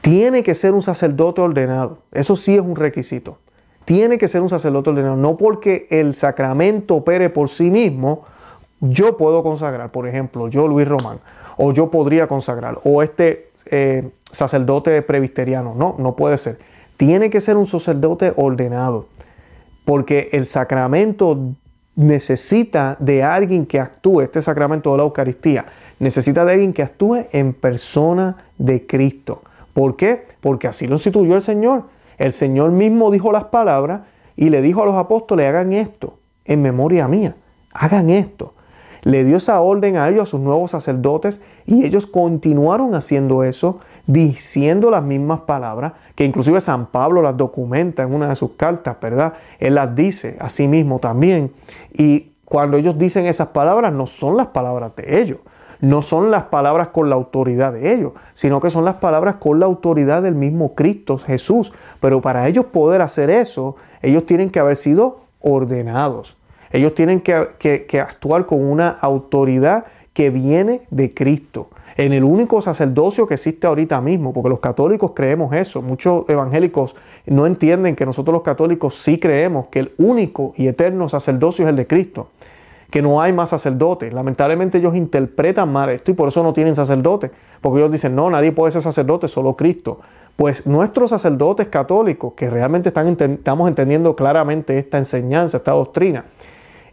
tiene 0.00 0.42
que 0.42 0.54
ser 0.54 0.72
un 0.72 0.82
sacerdote 0.82 1.40
ordenado. 1.40 1.98
Eso 2.12 2.36
sí 2.36 2.54
es 2.54 2.60
un 2.60 2.76
requisito 2.76 3.38
tiene 3.90 4.18
que 4.18 4.28
ser 4.28 4.40
un 4.40 4.48
sacerdote 4.48 4.90
ordenado, 4.90 5.16
no 5.16 5.36
porque 5.36 5.88
el 5.90 6.14
sacramento 6.14 6.94
opere 6.94 7.28
por 7.28 7.48
sí 7.48 7.72
mismo, 7.72 8.22
yo 8.78 9.16
puedo 9.16 9.42
consagrar, 9.42 9.90
por 9.90 10.06
ejemplo, 10.06 10.46
yo 10.46 10.68
Luis 10.68 10.86
Román, 10.86 11.18
o 11.56 11.72
yo 11.72 11.90
podría 11.90 12.28
consagrar, 12.28 12.78
o 12.84 13.02
este 13.02 13.50
eh, 13.66 14.10
sacerdote 14.30 15.02
presbiteriano, 15.02 15.74
no, 15.74 15.96
no 15.98 16.14
puede 16.14 16.38
ser. 16.38 16.60
Tiene 17.00 17.30
que 17.30 17.40
ser 17.40 17.56
un 17.56 17.66
sacerdote 17.66 18.34
ordenado, 18.36 19.06
porque 19.86 20.28
el 20.32 20.44
sacramento 20.44 21.54
necesita 21.96 22.98
de 23.00 23.22
alguien 23.22 23.64
que 23.64 23.80
actúe, 23.80 24.20
este 24.20 24.42
sacramento 24.42 24.90
de 24.90 24.98
la 24.98 25.04
Eucaristía, 25.04 25.64
necesita 25.98 26.44
de 26.44 26.52
alguien 26.52 26.74
que 26.74 26.82
actúe 26.82 27.24
en 27.32 27.54
persona 27.54 28.36
de 28.58 28.86
Cristo. 28.86 29.40
¿Por 29.72 29.96
qué? 29.96 30.26
Porque 30.42 30.68
así 30.68 30.86
lo 30.86 30.96
instituyó 30.96 31.36
el 31.36 31.40
Señor. 31.40 31.84
El 32.18 32.34
Señor 32.34 32.70
mismo 32.70 33.10
dijo 33.10 33.32
las 33.32 33.44
palabras 33.44 34.02
y 34.36 34.50
le 34.50 34.60
dijo 34.60 34.82
a 34.82 34.84
los 34.84 34.96
apóstoles, 34.96 35.48
hagan 35.48 35.72
esto 35.72 36.18
en 36.44 36.60
memoria 36.60 37.08
mía, 37.08 37.34
hagan 37.72 38.10
esto. 38.10 38.52
Le 39.04 39.24
dio 39.24 39.38
esa 39.38 39.58
orden 39.62 39.96
a 39.96 40.06
ellos, 40.10 40.24
a 40.24 40.26
sus 40.26 40.40
nuevos 40.40 40.72
sacerdotes, 40.72 41.40
y 41.64 41.86
ellos 41.86 42.04
continuaron 42.04 42.94
haciendo 42.94 43.42
eso, 43.42 43.80
diciendo 44.12 44.90
las 44.90 45.02
mismas 45.02 45.40
palabras, 45.42 45.92
que 46.14 46.24
inclusive 46.24 46.60
San 46.60 46.86
Pablo 46.86 47.22
las 47.22 47.36
documenta 47.36 48.02
en 48.02 48.12
una 48.14 48.28
de 48.28 48.36
sus 48.36 48.52
cartas, 48.52 48.96
¿verdad? 49.00 49.34
Él 49.58 49.74
las 49.76 49.94
dice 49.94 50.36
a 50.40 50.48
sí 50.48 50.66
mismo 50.66 50.98
también. 50.98 51.52
Y 51.92 52.32
cuando 52.44 52.76
ellos 52.76 52.98
dicen 52.98 53.26
esas 53.26 53.48
palabras, 53.48 53.92
no 53.92 54.06
son 54.06 54.36
las 54.36 54.48
palabras 54.48 54.96
de 54.96 55.20
ellos, 55.20 55.38
no 55.80 56.02
son 56.02 56.30
las 56.30 56.44
palabras 56.44 56.88
con 56.88 57.08
la 57.08 57.14
autoridad 57.14 57.72
de 57.72 57.92
ellos, 57.92 58.12
sino 58.34 58.60
que 58.60 58.70
son 58.70 58.84
las 58.84 58.96
palabras 58.96 59.36
con 59.36 59.60
la 59.60 59.66
autoridad 59.66 60.22
del 60.22 60.34
mismo 60.34 60.74
Cristo 60.74 61.16
Jesús. 61.18 61.72
Pero 62.00 62.20
para 62.20 62.48
ellos 62.48 62.66
poder 62.66 63.02
hacer 63.02 63.30
eso, 63.30 63.76
ellos 64.02 64.26
tienen 64.26 64.50
que 64.50 64.58
haber 64.58 64.76
sido 64.76 65.20
ordenados. 65.40 66.36
Ellos 66.72 66.94
tienen 66.94 67.20
que, 67.20 68.00
actuar 68.00 68.46
con 68.46 68.64
una 68.64 68.88
autoridad 68.88 69.84
que 70.12 70.30
viene 70.30 70.82
de 70.90 71.14
Cristo 71.14 71.68
en 71.96 72.12
el 72.12 72.24
único 72.24 72.62
sacerdocio 72.62 73.26
que 73.26 73.34
existe 73.34 73.66
ahorita 73.66 74.00
mismo, 74.00 74.32
porque 74.32 74.48
los 74.48 74.60
católicos 74.60 75.12
creemos 75.14 75.52
eso. 75.54 75.82
Muchos 75.82 76.28
evangélicos 76.28 76.96
no 77.26 77.46
entienden 77.46 77.96
que 77.96 78.06
nosotros 78.06 78.32
los 78.32 78.42
católicos 78.42 78.94
sí 78.94 79.18
creemos 79.18 79.66
que 79.66 79.80
el 79.80 79.94
único 79.98 80.52
y 80.56 80.68
eterno 80.68 81.08
sacerdocio 81.08 81.64
es 81.64 81.70
el 81.70 81.76
de 81.76 81.86
Cristo 81.86 82.28
que 82.90 83.02
no 83.02 83.20
hay 83.20 83.32
más 83.32 83.50
sacerdotes. 83.50 84.12
Lamentablemente 84.12 84.78
ellos 84.78 84.96
interpretan 84.96 85.72
mal 85.72 85.88
esto 85.90 86.10
y 86.10 86.14
por 86.14 86.28
eso 86.28 86.42
no 86.42 86.52
tienen 86.52 86.74
sacerdotes, 86.74 87.30
porque 87.60 87.78
ellos 87.78 87.92
dicen, 87.92 88.14
no, 88.14 88.28
nadie 88.30 88.52
puede 88.52 88.72
ser 88.72 88.82
sacerdote, 88.82 89.28
solo 89.28 89.56
Cristo. 89.56 90.00
Pues 90.36 90.66
nuestros 90.66 91.10
sacerdotes 91.10 91.68
católicos, 91.68 92.32
que 92.34 92.50
realmente 92.50 92.88
estamos 92.88 93.68
entendiendo 93.68 94.16
claramente 94.16 94.78
esta 94.78 94.98
enseñanza, 94.98 95.58
esta 95.58 95.72
doctrina, 95.72 96.24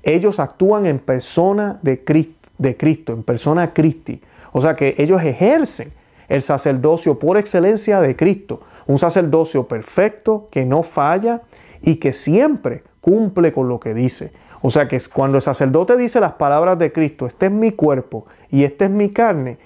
ellos 0.04 0.40
actúan 0.40 0.86
en 0.86 1.00
persona 1.00 1.80
de 1.82 2.04
Cristo, 2.04 3.14
en 3.14 3.24
persona 3.24 3.74
Christi. 3.74 4.22
O 4.58 4.62
sea 4.62 4.76
que 4.76 4.96
ellos 4.98 5.22
ejercen 5.22 5.94
el 6.30 6.42
sacerdocio 6.42 7.20
por 7.20 7.38
excelencia 7.38 8.02
de 8.02 8.16
Cristo, 8.16 8.62
un 8.88 8.98
sacerdocio 8.98 9.68
perfecto 9.68 10.48
que 10.50 10.66
no 10.66 10.82
falla 10.82 11.44
y 11.84 11.98
que 11.98 12.12
siempre 12.12 12.82
cumple 13.00 13.54
con 13.54 13.70
lo 13.70 13.80
que 13.80 13.94
dice. 13.94 14.32
O 14.64 14.72
sea 14.72 14.88
que 14.88 15.00
cuando 15.14 15.38
el 15.38 15.44
sacerdote 15.44 15.96
dice 15.96 16.20
las 16.20 16.32
palabras 16.32 16.80
de 16.80 16.92
Cristo, 16.92 17.28
este 17.28 17.46
es 17.46 17.52
mi 17.52 17.72
cuerpo 17.72 18.26
y 18.50 18.64
esta 18.64 18.86
es 18.86 18.92
mi 18.92 19.10
carne, 19.10 19.60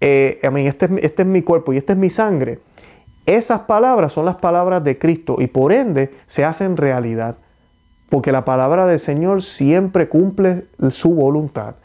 eh, 0.00 0.40
este, 0.42 0.88
este 1.06 1.22
es 1.22 1.28
mi 1.28 1.42
cuerpo 1.42 1.72
y 1.72 1.76
esta 1.76 1.92
es 1.92 1.98
mi 2.00 2.10
sangre, 2.10 2.58
esas 3.26 3.60
palabras 3.60 4.12
son 4.12 4.24
las 4.24 4.38
palabras 4.38 4.82
de 4.82 4.98
Cristo 4.98 5.36
y 5.38 5.46
por 5.46 5.72
ende 5.72 6.10
se 6.26 6.44
hacen 6.44 6.76
realidad. 6.76 7.36
Porque 8.08 8.32
la 8.32 8.44
palabra 8.44 8.86
del 8.86 8.98
Señor 8.98 9.44
siempre 9.44 10.08
cumple 10.08 10.66
su 10.90 11.14
voluntad. 11.14 11.76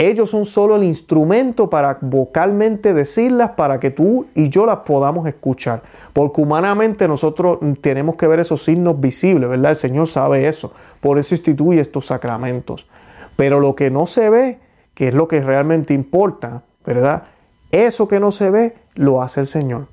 Ellos 0.00 0.30
son 0.30 0.44
solo 0.44 0.76
el 0.76 0.84
instrumento 0.84 1.68
para 1.68 1.98
vocalmente 2.00 2.94
decirlas 2.94 3.50
para 3.56 3.80
que 3.80 3.90
tú 3.90 4.26
y 4.32 4.48
yo 4.48 4.64
las 4.64 4.78
podamos 4.78 5.26
escuchar. 5.26 5.82
Porque 6.12 6.40
humanamente 6.40 7.08
nosotros 7.08 7.58
tenemos 7.80 8.14
que 8.14 8.28
ver 8.28 8.38
esos 8.38 8.62
signos 8.62 9.00
visibles, 9.00 9.50
¿verdad? 9.50 9.70
El 9.72 9.76
Señor 9.76 10.06
sabe 10.06 10.46
eso. 10.46 10.72
Por 11.00 11.18
eso 11.18 11.34
instituye 11.34 11.80
estos 11.80 12.06
sacramentos. 12.06 12.86
Pero 13.34 13.58
lo 13.58 13.74
que 13.74 13.90
no 13.90 14.06
se 14.06 14.30
ve, 14.30 14.60
que 14.94 15.08
es 15.08 15.14
lo 15.14 15.26
que 15.26 15.40
realmente 15.40 15.94
importa, 15.94 16.62
¿verdad? 16.86 17.24
Eso 17.72 18.06
que 18.06 18.20
no 18.20 18.30
se 18.30 18.50
ve, 18.50 18.76
lo 18.94 19.20
hace 19.20 19.40
el 19.40 19.46
Señor. 19.46 19.88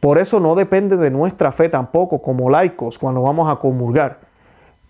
Por 0.00 0.16
eso 0.16 0.40
no 0.40 0.54
depende 0.54 0.96
de 0.96 1.10
nuestra 1.10 1.52
fe 1.52 1.68
tampoco 1.68 2.22
como 2.22 2.48
laicos 2.48 2.98
cuando 2.98 3.20
vamos 3.20 3.52
a 3.52 3.56
comulgar. 3.56 4.20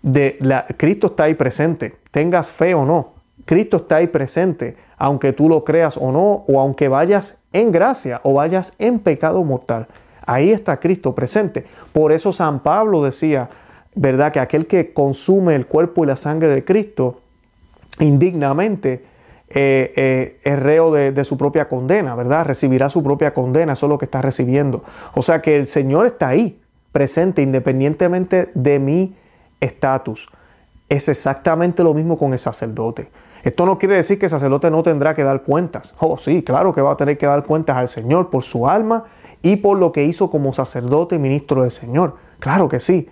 De 0.01 0.37
la, 0.39 0.65
Cristo 0.77 1.07
está 1.07 1.25
ahí 1.25 1.33
presente, 1.33 1.97
tengas 2.11 2.53
fe 2.53 2.73
o 2.73 2.85
no. 2.85 3.16
Cristo 3.45 3.77
está 3.77 3.97
ahí 3.97 4.07
presente, 4.07 4.75
aunque 4.97 5.33
tú 5.33 5.49
lo 5.49 5.63
creas 5.63 5.97
o 5.97 6.11
no, 6.11 6.43
o 6.47 6.59
aunque 6.59 6.87
vayas 6.87 7.37
en 7.53 7.71
gracia 7.71 8.19
o 8.23 8.33
vayas 8.33 8.73
en 8.79 8.99
pecado 8.99 9.43
mortal. 9.43 9.87
Ahí 10.25 10.51
está 10.51 10.79
Cristo 10.79 11.15
presente. 11.15 11.65
Por 11.93 12.11
eso 12.11 12.31
San 12.33 12.59
Pablo 12.59 13.03
decía, 13.03 13.49
¿verdad? 13.95 14.31
Que 14.31 14.39
aquel 14.39 14.67
que 14.67 14.93
consume 14.93 15.55
el 15.55 15.67
cuerpo 15.67 16.03
y 16.03 16.07
la 16.07 16.17
sangre 16.17 16.49
de 16.49 16.65
Cristo 16.65 17.21
indignamente 17.99 19.05
eh, 19.49 19.93
eh, 19.95 20.39
es 20.43 20.59
reo 20.59 20.91
de, 20.91 21.13
de, 21.13 21.23
su 21.23 21.37
propia 21.37 21.69
condena, 21.69 22.13
¿verdad? 22.15 22.45
Recibirá 22.45 22.89
su 22.89 23.01
propia 23.01 23.33
condena, 23.33 23.73
eso 23.73 23.85
es 23.85 23.89
lo 23.89 23.97
que 23.97 24.05
está 24.05 24.21
recibiendo. 24.21 24.83
O 25.15 25.21
sea 25.21 25.41
que 25.41 25.55
el 25.57 25.67
Señor 25.67 26.05
está 26.05 26.27
ahí, 26.27 26.59
presente, 26.91 27.41
independientemente 27.41 28.51
de 28.53 28.79
mi 28.79 29.15
estatus. 29.61 30.27
Es 30.89 31.07
exactamente 31.07 31.83
lo 31.83 31.93
mismo 31.93 32.17
con 32.17 32.33
el 32.33 32.39
sacerdote. 32.39 33.09
Esto 33.43 33.65
no 33.65 33.77
quiere 33.77 33.95
decir 33.95 34.19
que 34.19 34.25
el 34.25 34.29
sacerdote 34.29 34.71
no 34.71 34.83
tendrá 34.83 35.13
que 35.13 35.23
dar 35.23 35.43
cuentas. 35.43 35.93
Oh, 35.99 36.17
sí, 36.17 36.43
claro 36.43 36.73
que 36.73 36.81
va 36.81 36.91
a 36.91 36.97
tener 36.97 37.17
que 37.17 37.25
dar 37.25 37.43
cuentas 37.45 37.77
al 37.77 37.87
Señor 37.87 38.29
por 38.29 38.43
su 38.43 38.67
alma 38.67 39.05
y 39.41 39.57
por 39.57 39.77
lo 39.77 39.91
que 39.91 40.05
hizo 40.05 40.29
como 40.29 40.53
sacerdote 40.53 41.15
y 41.15 41.19
ministro 41.19 41.61
del 41.61 41.71
Señor. 41.71 42.15
Claro 42.39 42.67
que 42.67 42.79
sí. 42.79 43.09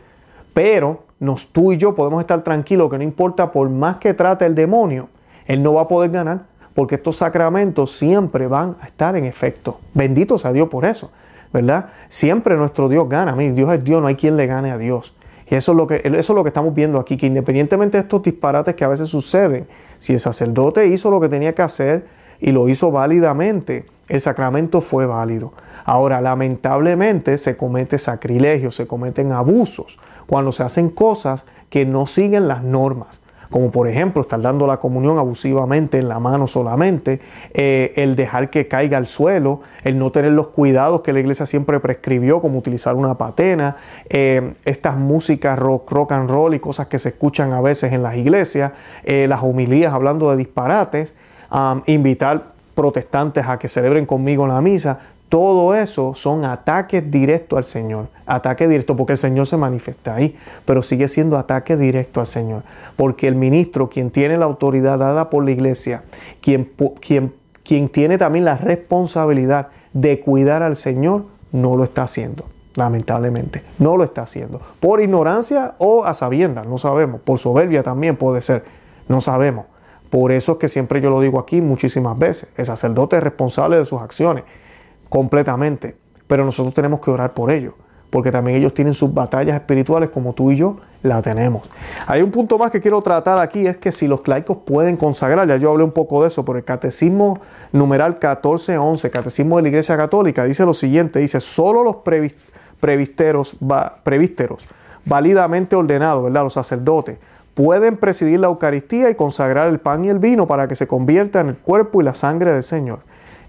Pero 0.54 1.04
nos, 1.20 1.48
tú 1.48 1.72
y 1.72 1.78
yo 1.78 1.96
podemos 1.96 2.22
estar 2.22 2.44
tranquilos 2.44 2.90
que 2.90 2.98
no 2.98 3.04
importa 3.04 3.52
por 3.52 3.70
más 3.70 3.98
que 3.98 4.14
trate 4.14 4.46
el 4.46 4.56
demonio, 4.56 5.10
él 5.46 5.62
no 5.62 5.74
va 5.74 5.82
a 5.82 5.88
poder 5.88 6.12
ganar 6.12 6.46
porque 6.74 6.96
estos 6.96 7.16
sacramentos 7.16 7.94
siempre 7.94 8.48
van 8.48 8.76
a 8.82 8.86
estar 8.86 9.16
en 9.16 9.26
efecto. 9.26 9.80
Bendito 9.94 10.38
sea 10.38 10.52
Dios 10.52 10.68
por 10.68 10.86
eso, 10.86 11.10
¿verdad? 11.54 11.88
Siempre 12.10 12.58
nuestro 12.58 12.90
Dios 12.90 13.08
gana. 13.08 13.34
mí 13.34 13.50
Dios 13.52 13.74
es 13.74 13.84
Dios, 13.84 14.02
no 14.02 14.08
hay 14.08 14.16
quien 14.16 14.36
le 14.36 14.46
gane 14.46 14.72
a 14.72 14.78
Dios. 14.78 15.16
Y 15.48 15.56
eso 15.56 15.74
es, 15.74 15.78
lo 15.78 15.86
que, 15.86 16.02
eso 16.04 16.16
es 16.16 16.30
lo 16.30 16.44
que 16.44 16.50
estamos 16.50 16.74
viendo 16.74 17.00
aquí, 17.00 17.18
que 17.18 17.28
independientemente 17.28 17.98
de 17.98 18.04
estos 18.04 18.24
disparates 18.24 18.76
que 18.76 18.84
a 18.84 18.88
veces 18.88 19.10
suceden, 19.10 19.68
si 20.00 20.14
el 20.14 20.20
sacerdote 20.20 20.88
hizo 20.88 21.12
lo 21.12 21.20
que 21.20 21.30
tenía 21.30 21.54
que 21.54 21.62
hacer 21.62 22.08
y 22.40 22.52
lo 22.52 22.68
hizo 22.68 22.92
válidamente, 22.92 23.86
el 24.08 24.22
sacramento 24.22 24.82
fue 24.82 25.06
válido. 25.06 25.54
Ahora, 25.84 26.20
lamentablemente 26.20 27.38
se 27.38 27.56
comete 27.56 28.00
sacrilegio, 28.00 28.72
se 28.72 28.88
cometen 28.88 29.32
abusos 29.32 30.00
cuando 30.26 30.52
se 30.52 30.64
hacen 30.64 30.90
cosas 30.90 31.46
que 31.70 31.86
no 31.86 32.08
siguen 32.08 32.48
las 32.48 32.64
normas. 32.64 33.22
Como 33.50 33.72
por 33.72 33.88
ejemplo 33.88 34.22
estar 34.22 34.42
dando 34.42 34.68
la 34.68 34.78
comunión 34.78 35.18
abusivamente 35.18 36.00
en 36.00 36.08
la 36.08 36.20
mano 36.20 36.48
solamente, 36.48 37.20
eh, 37.54 37.94
el 37.96 38.16
dejar 38.16 38.50
que 38.50 38.68
caiga 38.68 38.98
al 38.98 39.08
suelo, 39.08 39.62
el 39.84 39.98
no 39.98 40.12
tener 40.12 40.32
los 40.32 40.48
cuidados 40.48 41.02
que 41.02 41.14
la 41.14 41.20
iglesia 41.20 41.46
siempre 41.46 41.80
prescribió, 41.80 42.42
como 42.42 42.58
utilizar 42.58 42.96
una 42.96 43.18
patena, 43.18 43.78
eh, 44.10 44.54
estas 44.66 44.98
músicas 44.98 45.58
rock, 45.58 45.92
rock 45.92 46.12
and 46.14 46.30
roll 46.30 46.54
y 46.54 46.60
cosas 46.60 46.88
que 46.88 47.00
se 47.00 47.10
escuchan 47.10 47.54
a 47.54 47.62
veces 47.62 47.94
en 47.94 48.04
las 48.04 48.16
iglesias, 48.16 48.72
eh, 49.04 49.28
las 49.28 49.44
homilías 49.44 49.94
hablando 49.94 50.30
de 50.32 50.38
disparates, 50.38 51.14
invitar 51.86 52.56
protestantes 52.74 53.46
a 53.48 53.58
que 53.58 53.70
celebren 53.70 54.06
conmigo 54.06 54.46
la 54.46 54.60
misa, 54.62 55.00
todo 55.30 55.74
eso 55.76 56.14
son 56.14 56.46
ataques 56.46 57.10
directos 57.10 57.58
al 57.58 57.64
Señor. 57.64 58.08
Ataque 58.26 58.68
directo 58.68 58.96
porque 58.96 59.14
el 59.14 59.18
Señor 59.18 59.48
se 59.48 59.58
manifiesta 59.58 60.16
ahí, 60.16 60.36
pero 60.66 60.82
sigue 60.82 61.08
siendo 61.08 61.38
ataque 61.38 61.78
directo 61.78 62.20
al 62.20 62.28
Señor. 62.28 62.64
Porque 62.96 63.28
el 63.28 63.36
ministro, 63.36 63.90
quien 63.90 64.12
tiene 64.12 64.38
la 64.38 64.46
autoridad 64.46 65.00
dada 65.00 65.30
por 65.30 65.44
la 65.44 65.52
iglesia, 65.52 66.04
quien, 66.42 66.72
quien, 67.00 67.34
quien 67.64 67.90
tiene 67.90 68.18
también 68.18 68.46
la 68.46 68.58
responsabilidad 68.58 69.70
de 69.94 70.20
cuidar 70.20 70.62
al 70.62 70.76
Señor, 70.76 71.26
no 71.52 71.76
lo 71.76 71.84
está 71.84 72.04
haciendo. 72.04 72.46
Lamentablemente, 72.76 73.64
no 73.80 73.98
lo 73.98 74.04
está 74.04 74.24
haciendo. 74.24 74.62
Por 74.80 75.02
ignorancia 75.02 75.76
o 75.80 76.06
a 76.06 76.14
sabiendas, 76.14 76.68
no 76.68 76.78
sabemos. 76.78 77.22
Por 77.22 77.40
soberbia 77.40 77.84
también 77.84 78.18
puede 78.18 78.42
ser, 78.42 78.66
no 79.08 79.22
sabemos. 79.22 79.66
Por 80.10 80.32
eso 80.32 80.54
es 80.54 80.58
que 80.60 80.68
siempre 80.68 81.02
yo 81.02 81.10
lo 81.10 81.20
digo 81.20 81.40
aquí 81.40 81.62
muchísimas 81.62 82.18
veces. 82.20 82.50
El 82.58 82.66
sacerdote 82.66 83.16
es 83.16 83.24
responsable 83.24 83.78
de 83.78 83.86
sus 83.86 84.02
acciones 84.02 84.44
completamente. 85.16 85.96
Pero 86.28 86.44
nosotros 86.44 86.74
tenemos 86.74 87.00
que 87.00 87.10
orar 87.10 87.34
por 87.34 87.50
ellos, 87.50 87.74
porque 88.10 88.34
también 88.34 88.58
ellos 88.58 88.74
tienen 88.74 88.94
sus 88.94 89.14
batallas 89.14 89.56
espirituales 89.56 90.10
como 90.10 90.34
tú 90.34 90.52
y 90.52 90.58
yo 90.58 90.76
la 91.04 91.22
tenemos. 91.22 91.64
Hay 92.06 92.22
un 92.22 92.32
punto 92.32 92.58
más 92.58 92.70
que 92.70 92.82
quiero 92.82 93.02
tratar 93.02 93.40
aquí, 93.40 93.66
es 93.66 93.78
que 93.78 93.94
si 93.94 94.10
los 94.10 94.28
laicos 94.28 94.58
pueden 94.66 94.98
consagrar, 94.98 95.48
ya 95.48 95.56
yo 95.56 95.70
hablé 95.72 95.86
un 95.86 95.94
poco 95.94 96.22
de 96.22 96.28
eso, 96.28 96.44
por 96.44 96.58
el 96.58 96.66
Catecismo 96.66 97.40
numeral 97.72 98.12
1411, 98.14 99.10
Catecismo 99.10 99.56
de 99.56 99.62
la 99.62 99.68
Iglesia 99.70 99.96
Católica, 99.96 100.44
dice 100.44 100.66
lo 100.66 100.74
siguiente, 100.74 101.20
dice, 101.20 101.40
solo 101.40 101.82
los 101.82 101.98
previsteros, 102.82 103.56
prevísteros 104.04 104.68
válidamente 105.06 105.78
ordenados, 105.78 106.26
¿verdad? 106.26 106.44
Los 106.44 106.54
sacerdotes, 106.54 107.20
pueden 107.54 107.96
presidir 107.96 108.42
la 108.42 108.48
Eucaristía 108.48 109.10
y 109.10 109.16
consagrar 109.16 109.70
el 109.70 109.80
pan 109.80 110.04
y 110.04 110.10
el 110.10 110.20
vino 110.20 110.46
para 110.46 110.68
que 110.68 110.76
se 110.76 110.88
convierta 110.88 111.40
en 111.40 111.48
el 111.48 111.56
cuerpo 111.56 112.02
y 112.02 112.04
la 112.04 112.14
sangre 112.14 112.52
del 112.52 112.64
Señor. 112.64 113.00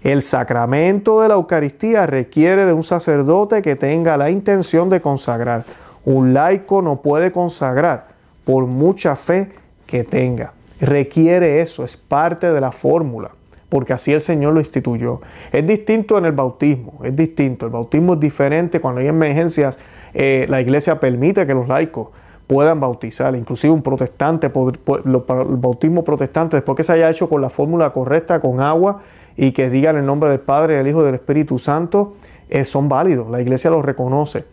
El 0.03 0.21
sacramento 0.21 1.21
de 1.21 1.29
la 1.29 1.35
Eucaristía 1.35 2.05
requiere 2.05 2.65
de 2.65 2.73
un 2.73 2.83
sacerdote 2.83 3.61
que 3.61 3.75
tenga 3.75 4.17
la 4.17 4.29
intención 4.29 4.89
de 4.89 5.01
consagrar. 5.01 5.65
Un 6.05 6.33
laico 6.33 6.81
no 6.81 7.01
puede 7.01 7.31
consagrar 7.31 8.07
por 8.45 8.65
mucha 8.65 9.15
fe 9.15 9.51
que 9.85 10.03
tenga. 10.03 10.53
Requiere 10.79 11.61
eso, 11.61 11.83
es 11.83 11.97
parte 11.97 12.51
de 12.51 12.61
la 12.61 12.71
fórmula, 12.71 13.31
porque 13.69 13.93
así 13.93 14.13
el 14.13 14.21
Señor 14.21 14.53
lo 14.53 14.59
instituyó. 14.59 15.21
Es 15.51 15.65
distinto 15.65 16.17
en 16.17 16.25
el 16.25 16.31
bautismo, 16.33 16.99
es 17.03 17.15
distinto. 17.15 17.65
El 17.65 17.71
bautismo 17.71 18.13
es 18.13 18.19
diferente 18.19 18.79
cuando 18.79 19.01
hay 19.01 19.07
emergencias. 19.07 19.79
Eh, 20.13 20.45
la 20.49 20.61
iglesia 20.61 20.99
permite 20.99 21.47
que 21.47 21.53
los 21.53 21.67
laicos 21.67 22.09
puedan 22.45 22.79
bautizar, 22.79 23.35
inclusive 23.35 23.73
un 23.73 23.81
protestante, 23.81 24.47
el 24.47 25.23
bautismo 25.57 26.03
protestante, 26.03 26.55
después 26.55 26.77
que 26.77 26.83
se 26.83 26.93
haya 26.93 27.09
hecho 27.09 27.27
con 27.27 27.41
la 27.41 27.49
fórmula 27.49 27.91
correcta, 27.91 28.39
con 28.39 28.61
agua 28.61 29.01
y 29.37 29.51
que 29.51 29.69
digan 29.69 29.95
el 29.95 30.05
nombre 30.05 30.29
del 30.29 30.39
Padre, 30.39 30.75
del 30.75 30.87
Hijo 30.87 31.01
y 31.03 31.05
del 31.05 31.15
Espíritu 31.15 31.59
Santo, 31.59 32.15
eh, 32.49 32.65
son 32.65 32.89
válidos, 32.89 33.29
la 33.29 33.39
iglesia 33.39 33.69
los 33.69 33.85
reconoce. 33.85 34.45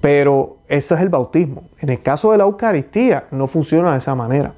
Pero 0.00 0.56
ese 0.68 0.94
es 0.94 1.00
el 1.00 1.08
bautismo. 1.08 1.64
En 1.80 1.90
el 1.90 2.02
caso 2.02 2.32
de 2.32 2.38
la 2.38 2.44
Eucaristía 2.44 3.24
no 3.30 3.46
funciona 3.46 3.92
de 3.92 3.98
esa 3.98 4.14
manera. 4.14 4.52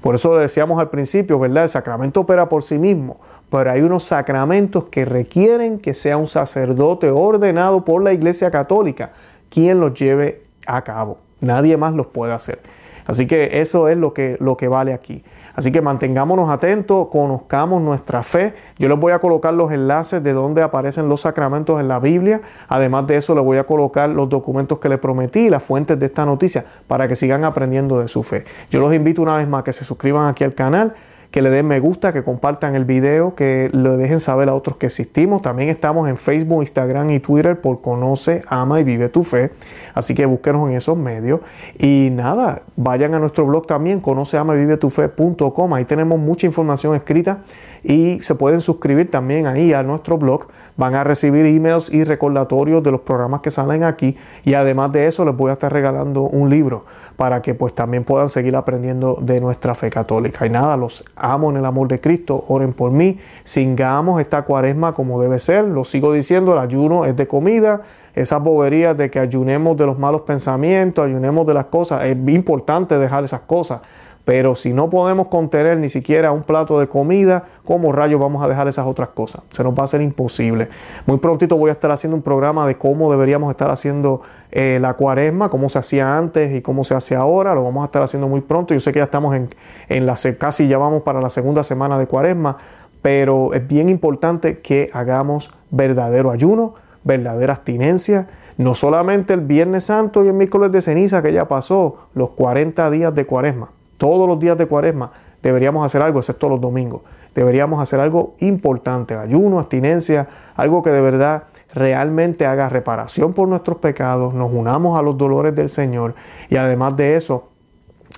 Por 0.00 0.14
eso 0.14 0.36
decíamos 0.36 0.80
al 0.80 0.90
principio, 0.90 1.38
¿verdad? 1.38 1.64
El 1.64 1.68
sacramento 1.68 2.20
opera 2.20 2.48
por 2.48 2.62
sí 2.62 2.78
mismo, 2.78 3.18
pero 3.50 3.70
hay 3.70 3.82
unos 3.82 4.04
sacramentos 4.04 4.84
que 4.84 5.04
requieren 5.04 5.80
que 5.80 5.94
sea 5.94 6.16
un 6.16 6.28
sacerdote 6.28 7.10
ordenado 7.10 7.84
por 7.84 8.02
la 8.02 8.12
Iglesia 8.12 8.50
Católica 8.50 9.10
quien 9.50 9.80
los 9.80 9.94
lleve 9.94 10.42
a 10.66 10.82
cabo. 10.82 11.18
Nadie 11.40 11.76
más 11.76 11.94
los 11.94 12.06
puede 12.06 12.32
hacer. 12.32 12.60
Así 13.06 13.26
que 13.26 13.60
eso 13.60 13.88
es 13.88 13.96
lo 13.96 14.12
que, 14.12 14.36
lo 14.38 14.56
que 14.56 14.68
vale 14.68 14.92
aquí. 14.92 15.24
Así 15.58 15.72
que 15.72 15.82
mantengámonos 15.82 16.50
atentos, 16.50 17.08
conozcamos 17.08 17.82
nuestra 17.82 18.22
fe. 18.22 18.54
Yo 18.78 18.88
les 18.88 18.96
voy 18.96 19.10
a 19.10 19.18
colocar 19.18 19.52
los 19.52 19.72
enlaces 19.72 20.22
de 20.22 20.32
donde 20.32 20.62
aparecen 20.62 21.08
los 21.08 21.22
sacramentos 21.22 21.80
en 21.80 21.88
la 21.88 21.98
Biblia. 21.98 22.42
Además 22.68 23.08
de 23.08 23.16
eso, 23.16 23.34
les 23.34 23.42
voy 23.42 23.58
a 23.58 23.64
colocar 23.64 24.08
los 24.08 24.28
documentos 24.28 24.78
que 24.78 24.88
les 24.88 25.00
prometí, 25.00 25.50
las 25.50 25.64
fuentes 25.64 25.98
de 25.98 26.06
esta 26.06 26.24
noticia, 26.24 26.64
para 26.86 27.08
que 27.08 27.16
sigan 27.16 27.42
aprendiendo 27.42 27.98
de 27.98 28.06
su 28.06 28.22
fe. 28.22 28.44
Yo 28.70 28.78
los 28.78 28.94
invito 28.94 29.20
una 29.20 29.36
vez 29.36 29.48
más 29.48 29.62
a 29.62 29.64
que 29.64 29.72
se 29.72 29.84
suscriban 29.84 30.28
aquí 30.28 30.44
al 30.44 30.54
canal 30.54 30.94
que 31.30 31.42
le 31.42 31.50
den 31.50 31.66
me 31.66 31.78
gusta, 31.78 32.12
que 32.12 32.22
compartan 32.22 32.74
el 32.74 32.84
video, 32.84 33.34
que 33.34 33.68
le 33.72 33.90
dejen 33.90 34.18
saber 34.18 34.48
a 34.48 34.54
otros 34.54 34.76
que 34.76 34.86
existimos. 34.86 35.42
También 35.42 35.68
estamos 35.68 36.08
en 36.08 36.16
Facebook, 36.16 36.62
Instagram 36.62 37.10
y 37.10 37.20
Twitter 37.20 37.60
por 37.60 37.82
Conoce, 37.82 38.42
Ama 38.48 38.80
y 38.80 38.84
Vive 38.84 39.08
tu 39.10 39.22
Fe. 39.22 39.50
Así 39.94 40.14
que 40.14 40.24
búsquenos 40.24 40.68
en 40.70 40.76
esos 40.76 40.96
medios. 40.96 41.40
Y 41.78 42.08
nada, 42.12 42.62
vayan 42.76 43.14
a 43.14 43.18
nuestro 43.18 43.46
blog 43.46 43.66
también, 43.66 44.00
conoce, 44.00 44.38
y 44.38 44.76
tu 44.78 44.90
fe.com. 44.90 45.74
Ahí 45.74 45.84
tenemos 45.84 46.18
mucha 46.18 46.46
información 46.46 46.94
escrita 46.94 47.40
y 47.82 48.20
se 48.22 48.34
pueden 48.34 48.60
suscribir 48.60 49.10
también 49.10 49.46
ahí 49.46 49.72
a 49.72 49.82
nuestro 49.82 50.16
blog. 50.16 50.46
Van 50.76 50.94
a 50.94 51.04
recibir 51.04 51.44
emails 51.44 51.92
y 51.92 52.04
recordatorios 52.04 52.82
de 52.82 52.90
los 52.90 53.00
programas 53.00 53.40
que 53.40 53.50
salen 53.50 53.84
aquí. 53.84 54.16
Y 54.44 54.54
además 54.54 54.92
de 54.92 55.06
eso, 55.06 55.24
les 55.24 55.36
voy 55.36 55.50
a 55.50 55.54
estar 55.54 55.72
regalando 55.72 56.22
un 56.22 56.48
libro 56.48 56.84
para 57.18 57.42
que 57.42 57.52
pues 57.52 57.74
también 57.74 58.04
puedan 58.04 58.28
seguir 58.28 58.54
aprendiendo 58.54 59.18
de 59.20 59.40
nuestra 59.40 59.74
fe 59.74 59.90
católica. 59.90 60.46
Y 60.46 60.50
nada, 60.50 60.76
los 60.76 61.04
amo 61.16 61.50
en 61.50 61.56
el 61.56 61.64
amor 61.64 61.88
de 61.88 61.98
Cristo, 61.98 62.44
oren 62.46 62.72
por 62.72 62.92
mí, 62.92 63.18
singamos 63.42 64.20
esta 64.20 64.42
cuaresma 64.42 64.94
como 64.94 65.20
debe 65.20 65.40
ser, 65.40 65.64
lo 65.64 65.82
sigo 65.82 66.12
diciendo, 66.12 66.52
el 66.52 66.60
ayuno 66.60 67.06
es 67.06 67.16
de 67.16 67.26
comida, 67.26 67.80
esas 68.14 68.40
boberías 68.40 68.96
de 68.96 69.10
que 69.10 69.18
ayunemos 69.18 69.76
de 69.76 69.86
los 69.86 69.98
malos 69.98 70.20
pensamientos, 70.20 71.04
ayunemos 71.04 71.44
de 71.44 71.54
las 71.54 71.64
cosas, 71.64 72.04
es 72.04 72.16
importante 72.28 72.96
dejar 73.00 73.24
esas 73.24 73.40
cosas, 73.40 73.80
pero 74.28 74.54
si 74.54 74.74
no 74.74 74.90
podemos 74.90 75.28
contener 75.28 75.78
ni 75.78 75.88
siquiera 75.88 76.32
un 76.32 76.42
plato 76.42 76.78
de 76.78 76.86
comida, 76.86 77.44
¿cómo 77.64 77.92
rayos 77.92 78.20
vamos 78.20 78.44
a 78.44 78.46
dejar 78.46 78.68
esas 78.68 78.86
otras 78.86 79.08
cosas? 79.08 79.40
Se 79.52 79.64
nos 79.64 79.72
va 79.72 79.80
a 79.80 79.84
hacer 79.84 80.02
imposible. 80.02 80.68
Muy 81.06 81.16
prontito 81.16 81.56
voy 81.56 81.70
a 81.70 81.72
estar 81.72 81.90
haciendo 81.90 82.14
un 82.14 82.20
programa 82.20 82.66
de 82.66 82.76
cómo 82.76 83.10
deberíamos 83.10 83.50
estar 83.50 83.70
haciendo 83.70 84.20
eh, 84.50 84.76
la 84.82 84.92
cuaresma, 84.92 85.48
cómo 85.48 85.70
se 85.70 85.78
hacía 85.78 86.18
antes 86.18 86.54
y 86.54 86.60
cómo 86.60 86.84
se 86.84 86.94
hace 86.94 87.16
ahora. 87.16 87.54
Lo 87.54 87.64
vamos 87.64 87.80
a 87.80 87.86
estar 87.86 88.02
haciendo 88.02 88.28
muy 88.28 88.42
pronto. 88.42 88.74
Yo 88.74 88.80
sé 88.80 88.92
que 88.92 88.98
ya 88.98 89.04
estamos 89.04 89.34
en, 89.34 89.48
en 89.88 90.04
la, 90.04 90.14
casi 90.36 90.68
ya 90.68 90.76
vamos 90.76 91.04
para 91.04 91.22
la 91.22 91.30
segunda 91.30 91.64
semana 91.64 91.98
de 91.98 92.06
cuaresma, 92.06 92.58
pero 93.00 93.54
es 93.54 93.66
bien 93.66 93.88
importante 93.88 94.58
que 94.58 94.90
hagamos 94.92 95.50
verdadero 95.70 96.30
ayuno, 96.30 96.74
verdadera 97.02 97.54
abstinencia. 97.54 98.28
No 98.58 98.74
solamente 98.74 99.32
el 99.32 99.40
Viernes 99.40 99.84
Santo 99.84 100.22
y 100.22 100.28
el 100.28 100.34
miércoles 100.34 100.70
de 100.70 100.82
ceniza 100.82 101.22
que 101.22 101.32
ya 101.32 101.48
pasó, 101.48 101.96
los 102.12 102.28
40 102.32 102.90
días 102.90 103.14
de 103.14 103.24
cuaresma 103.24 103.70
todos 103.98 104.26
los 104.26 104.38
días 104.38 104.56
de 104.56 104.66
cuaresma 104.66 105.12
deberíamos 105.42 105.84
hacer 105.84 106.02
algo, 106.02 106.18
excepto 106.18 106.48
los 106.48 106.60
domingos. 106.60 107.02
Deberíamos 107.34 107.82
hacer 107.82 108.00
algo 108.00 108.34
importante, 108.40 109.14
ayuno, 109.14 109.58
abstinencia, 109.58 110.28
algo 110.56 110.82
que 110.82 110.90
de 110.90 111.00
verdad 111.00 111.44
realmente 111.74 112.46
haga 112.46 112.68
reparación 112.68 113.32
por 113.32 113.48
nuestros 113.48 113.78
pecados, 113.78 114.34
nos 114.34 114.50
unamos 114.52 114.98
a 114.98 115.02
los 115.02 115.16
dolores 115.16 115.54
del 115.54 115.68
Señor 115.68 116.14
y 116.48 116.56
además 116.56 116.96
de 116.96 117.16
eso, 117.16 117.50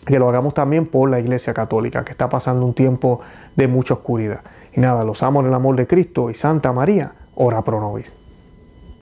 que 0.07 0.19
lo 0.19 0.29
hagamos 0.29 0.55
también 0.55 0.87
por 0.87 1.11
la 1.11 1.21
Iglesia 1.21 1.53
Católica, 1.53 2.05
que 2.05 2.13
está 2.13 2.29
pasando 2.29 2.65
un 2.65 2.73
tiempo 2.73 3.21
de 3.57 3.69
mucha 3.69 3.95
oscuridad. 3.95 4.41
Y 4.73 4.81
nada, 4.81 5.05
los 5.05 5.23
amo 5.23 5.41
en 5.41 5.47
el 5.47 5.55
amor 5.55 5.77
de 5.77 5.87
Cristo 5.87 6.31
y 6.31 6.35
Santa 6.35 6.73
María, 6.73 7.13
ora 7.35 7.63
pro 7.63 7.81
nobis. 7.81 8.20